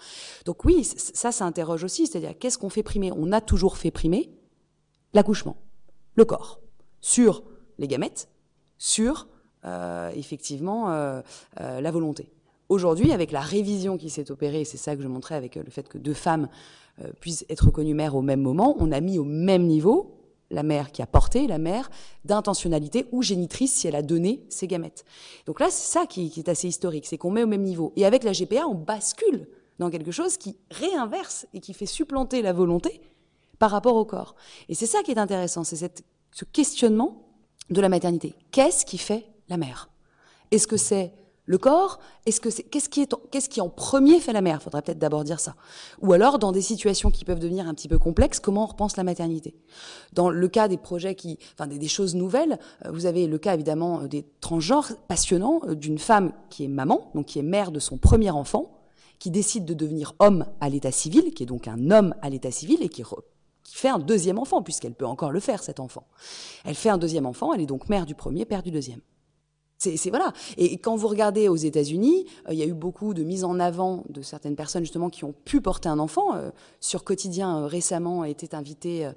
[0.46, 2.06] Donc oui, ça, ça interroge aussi.
[2.06, 3.12] C'est-à-dire qu'est-ce qu'on fait primer?
[3.12, 4.30] On a toujours fait primer
[5.12, 5.58] l'accouchement,
[6.14, 6.62] le corps
[7.02, 7.42] sur
[7.76, 8.30] les gamètes,
[8.78, 9.28] sur
[9.64, 11.20] euh, effectivement euh,
[11.60, 12.30] euh, la volonté.
[12.68, 15.88] Aujourd'hui, avec la révision qui s'est opérée, c'est ça que je montrais avec le fait
[15.88, 16.48] que deux femmes
[17.20, 20.16] puissent être reconnues mères au même moment, on a mis au même niveau
[20.50, 21.90] la mère qui a porté, la mère
[22.24, 25.04] d'intentionnalité ou génitrice si elle a donné ses gamètes.
[25.46, 27.92] Donc là, c'est ça qui, est assez historique, c'est qu'on met au même niveau.
[27.96, 29.46] Et avec la GPA, on bascule
[29.78, 33.00] dans quelque chose qui réinverse et qui fait supplanter la volonté
[33.58, 34.34] par rapport au corps.
[34.68, 35.76] Et c'est ça qui est intéressant, c'est
[36.32, 37.25] ce questionnement
[37.70, 38.34] de la maternité.
[38.50, 39.88] Qu'est-ce qui fait la mère?
[40.50, 41.12] Est-ce que c'est
[41.46, 42.00] le corps?
[42.26, 44.62] Est-ce que c'est qu'est-ce qui est qu'est-ce qui en premier fait la mère?
[44.62, 45.54] Faudrait peut-être d'abord dire ça.
[46.00, 48.96] Ou alors dans des situations qui peuvent devenir un petit peu complexes, comment on repense
[48.96, 49.54] la maternité?
[50.12, 53.54] Dans le cas des projets qui, enfin des, choses nouvelles, euh, vous avez le cas
[53.54, 57.70] évidemment euh, des transgenres passionnants euh, d'une femme qui est maman, donc qui est mère
[57.70, 58.72] de son premier enfant,
[59.18, 62.50] qui décide de devenir homme à l'état civil, qui est donc un homme à l'état
[62.50, 63.35] civil et qui qui
[63.76, 66.04] fait un deuxième enfant, puisqu'elle peut encore le faire, cet enfant.
[66.64, 69.00] Elle fait un deuxième enfant, elle est donc mère du premier, père du deuxième.
[70.56, 73.58] Et quand vous regardez aux États-Unis, euh, il y a eu beaucoup de mise en
[73.60, 76.34] avant de certaines personnes justement qui ont pu porter un enfant.
[76.34, 79.08] Euh, sur Quotidien euh, récemment était invité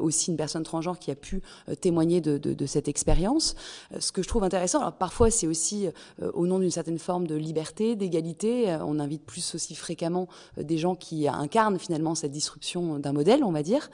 [0.00, 1.42] aussi une personne transgenre qui a pu
[1.80, 3.54] témoigner de, de, de cette expérience.
[3.98, 5.88] ce que je trouve intéressant, alors parfois c'est aussi
[6.34, 8.76] au nom d'une certaine forme de liberté, d'égalité.
[8.82, 13.52] on invite plus aussi fréquemment des gens qui incarnent finalement cette disruption d'un modèle, on
[13.52, 13.90] va dire.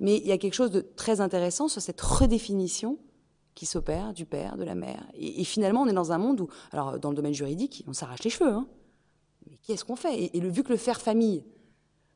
[0.00, 2.98] Mais il y a quelque chose de très intéressant sur cette redéfinition
[3.54, 5.04] qui s'opère du père, de la mère.
[5.14, 8.22] Et, finalement, on est dans un monde où, alors dans le domaine juridique, on s'arrache
[8.24, 8.52] les cheveux.
[8.52, 8.66] Hein.
[9.48, 10.30] Mais qu'est-ce qu'on fait?
[10.34, 11.44] Et, le, vu que le faire famille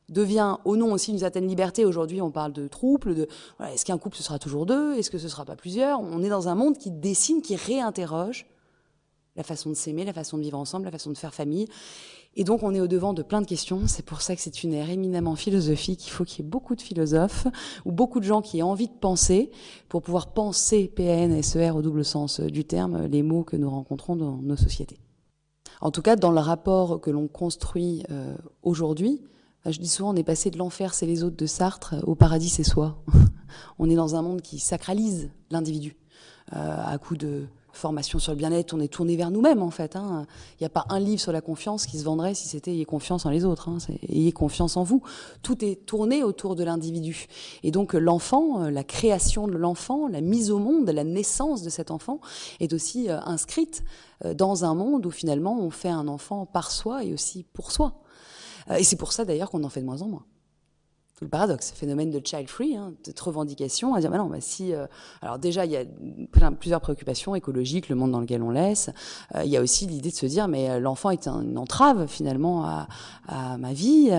[0.09, 3.27] devient, au nom aussi d'une certaine liberté, aujourd'hui on parle de trouble, de
[3.71, 5.99] est-ce qu'un couple ce sera toujours deux, est-ce que ce sera pas plusieurs?
[5.99, 8.45] On est dans un monde qui dessine, qui réinterroge
[9.35, 11.67] la façon de s'aimer, la façon de vivre ensemble, la façon de faire famille.
[12.35, 13.81] Et donc, on est au devant de plein de questions.
[13.87, 16.05] C'est pour ça que c'est une ère éminemment philosophique.
[16.05, 17.47] Il faut qu'il y ait beaucoup de philosophes
[17.85, 19.51] ou beaucoup de gens qui aient envie de penser
[19.89, 24.15] pour pouvoir penser PN, SER au double sens du terme, les mots que nous rencontrons
[24.15, 24.99] dans nos sociétés.
[25.81, 29.21] En tout cas, dans le rapport que l'on construit euh, aujourd'hui,
[29.65, 32.49] je dis souvent, on est passé de l'enfer, c'est les autres de Sartre, au paradis,
[32.49, 33.03] c'est soi.
[33.79, 35.97] on est dans un monde qui sacralise l'individu
[36.53, 37.47] euh, à coup de
[37.77, 39.95] formation sur le bien-être, on est tourné vers nous-mêmes en fait.
[39.95, 40.25] Hein.
[40.53, 42.85] Il n'y a pas un livre sur la confiance qui se vendrait si c'était ayez
[42.85, 43.77] confiance en les autres, hein.
[44.09, 45.01] ayez confiance en vous.
[45.41, 47.27] Tout est tourné autour de l'individu.
[47.63, 51.69] Et donc l'enfant, euh, la création de l'enfant, la mise au monde, la naissance de
[51.69, 52.19] cet enfant
[52.59, 53.83] est aussi euh, inscrite
[54.25, 57.71] euh, dans un monde où finalement on fait un enfant par soi et aussi pour
[57.71, 57.93] soi.
[58.77, 60.25] Et c'est pour ça d'ailleurs qu'on en fait de moins en moins
[61.21, 64.73] le paradoxe, phénomène de child free, hein, de revendication, à dire bah non, bah si,
[64.73, 64.85] euh,
[65.21, 65.83] alors déjà il y a
[66.31, 68.91] plein, plusieurs préoccupations écologiques, le monde dans lequel on laisse.
[69.35, 72.05] Euh, il y a aussi l'idée de se dire mais euh, l'enfant est une entrave
[72.07, 72.87] finalement à,
[73.57, 74.11] ma vie,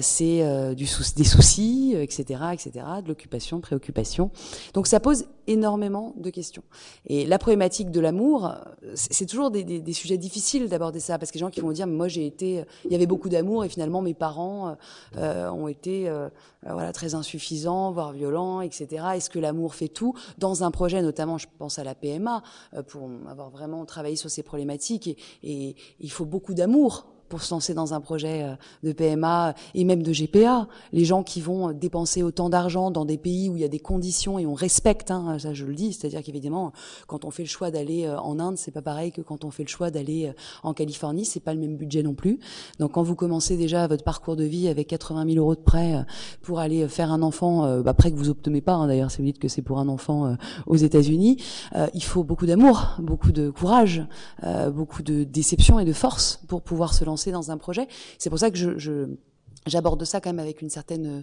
[0.00, 0.84] c'est du
[1.16, 2.70] des soucis, etc., etc.,
[3.02, 4.30] de l'occupation, préoccupation.
[4.72, 6.62] Donc ça pose énormément de questions.
[7.06, 8.54] Et la problématique de l'amour,
[8.94, 12.08] c'est toujours des, sujets difficiles d'aborder ça parce que les gens qui vont dire moi
[12.08, 14.76] j'ai été, il y avait beaucoup d'amour et finalement mes parents
[15.16, 16.25] ont été euh,
[16.62, 19.04] voilà, très insuffisant, voire violent, etc.
[19.14, 22.42] Est-ce que l'amour fait tout Dans un projet, notamment, je pense à la PMA,
[22.74, 27.42] euh, pour avoir vraiment travaillé sur ces problématiques, et, et il faut beaucoup d'amour pour
[27.42, 30.68] se lancer dans un projet euh, de PMA et même de GPA.
[30.92, 33.78] Les gens qui vont dépenser autant d'argent dans des pays où il y a des
[33.78, 36.72] conditions et on respecte, hein, ça je le dis, c'est-à-dire qu'évidemment,
[37.06, 39.50] quand on fait le choix d'aller euh, en Inde, c'est pas pareil que quand on
[39.50, 42.38] fait le choix d'aller en Californie, c'est pas le même budget non plus.
[42.78, 46.04] Donc quand vous commencez déjà votre parcours de vie avec 80 000 euros de prêt
[46.42, 49.24] pour aller faire un enfant, bah, prêt que vous obtenez pas, hein, d'ailleurs, si vous
[49.24, 51.42] dites que c'est pour un enfant aux États-Unis,
[51.94, 54.04] il faut beaucoup d'amour, beaucoup de courage,
[54.72, 57.88] beaucoup de déception et de force pour pouvoir se lancer dans un projet.
[58.18, 58.78] C'est pour ça que
[59.66, 61.22] j'aborde ça quand même avec une certaine euh,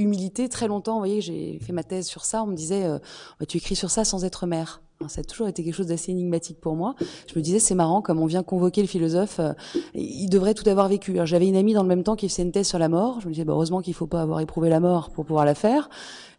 [0.00, 0.48] humilité.
[0.48, 2.42] Très longtemps, vous voyez, j'ai fait ma thèse sur ça.
[2.42, 2.98] On me disait, euh,
[3.38, 4.80] bah, tu écris sur ça sans être mère.
[5.08, 6.94] Ça a toujours été quelque chose d'assez énigmatique pour moi.
[7.26, 9.54] Je me disais, c'est marrant, comme on vient convoquer le philosophe, euh,
[9.94, 11.18] il devrait tout avoir vécu.
[11.24, 13.18] J'avais une amie dans le même temps qui faisait une thèse sur la mort.
[13.22, 15.54] Je me disais, bah, heureusement qu'il faut pas avoir éprouvé la mort pour pouvoir la
[15.54, 15.88] faire.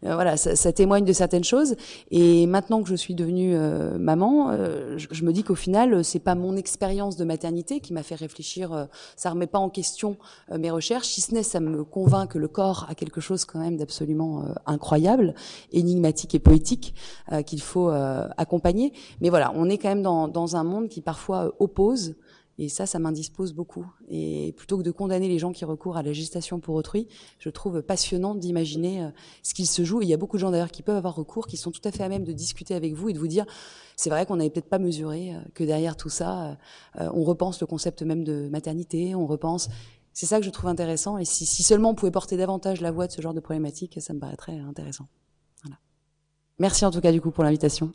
[0.04, 1.74] Euh, voilà, ça, témoigne de certaines choses.
[2.12, 3.56] Et maintenant que je suis devenue
[3.98, 4.52] maman,
[4.96, 8.86] je, me dis qu'au final, c'est pas mon expérience de maternité qui m'a fait réfléchir.
[9.16, 10.16] ça remet pas en question
[10.56, 13.60] mes recherches, si ce n'est ça me convainc que le corps a quelque chose quand
[13.60, 15.34] même d'absolument incroyable,
[15.72, 16.94] énigmatique et poétique
[17.46, 18.92] qu'il faut accompagner.
[19.20, 22.14] Mais voilà, on est quand même dans, un monde qui parfois oppose
[22.58, 23.86] et ça, ça m'indispose beaucoup.
[24.08, 27.48] Et plutôt que de condamner les gens qui recourent à la gestation pour autrui, je
[27.48, 29.08] trouve passionnant d'imaginer euh,
[29.42, 30.02] ce qu'il se joue.
[30.02, 31.80] Et il y a beaucoup de gens d'ailleurs qui peuvent avoir recours, qui sont tout
[31.84, 33.46] à fait à même de discuter avec vous et de vous dire,
[33.96, 36.58] c'est vrai qu'on n'avait peut-être pas mesuré euh, que derrière tout ça,
[37.00, 39.68] euh, on repense le concept même de maternité, on repense.
[40.14, 41.18] C'est ça que je trouve intéressant.
[41.18, 44.12] Et si, seulement on pouvait porter davantage la voix de ce genre de problématique, ça
[44.12, 45.08] me paraîtrait intéressant.
[45.62, 45.78] Voilà.
[46.58, 47.92] Merci en tout cas du coup pour l'invitation.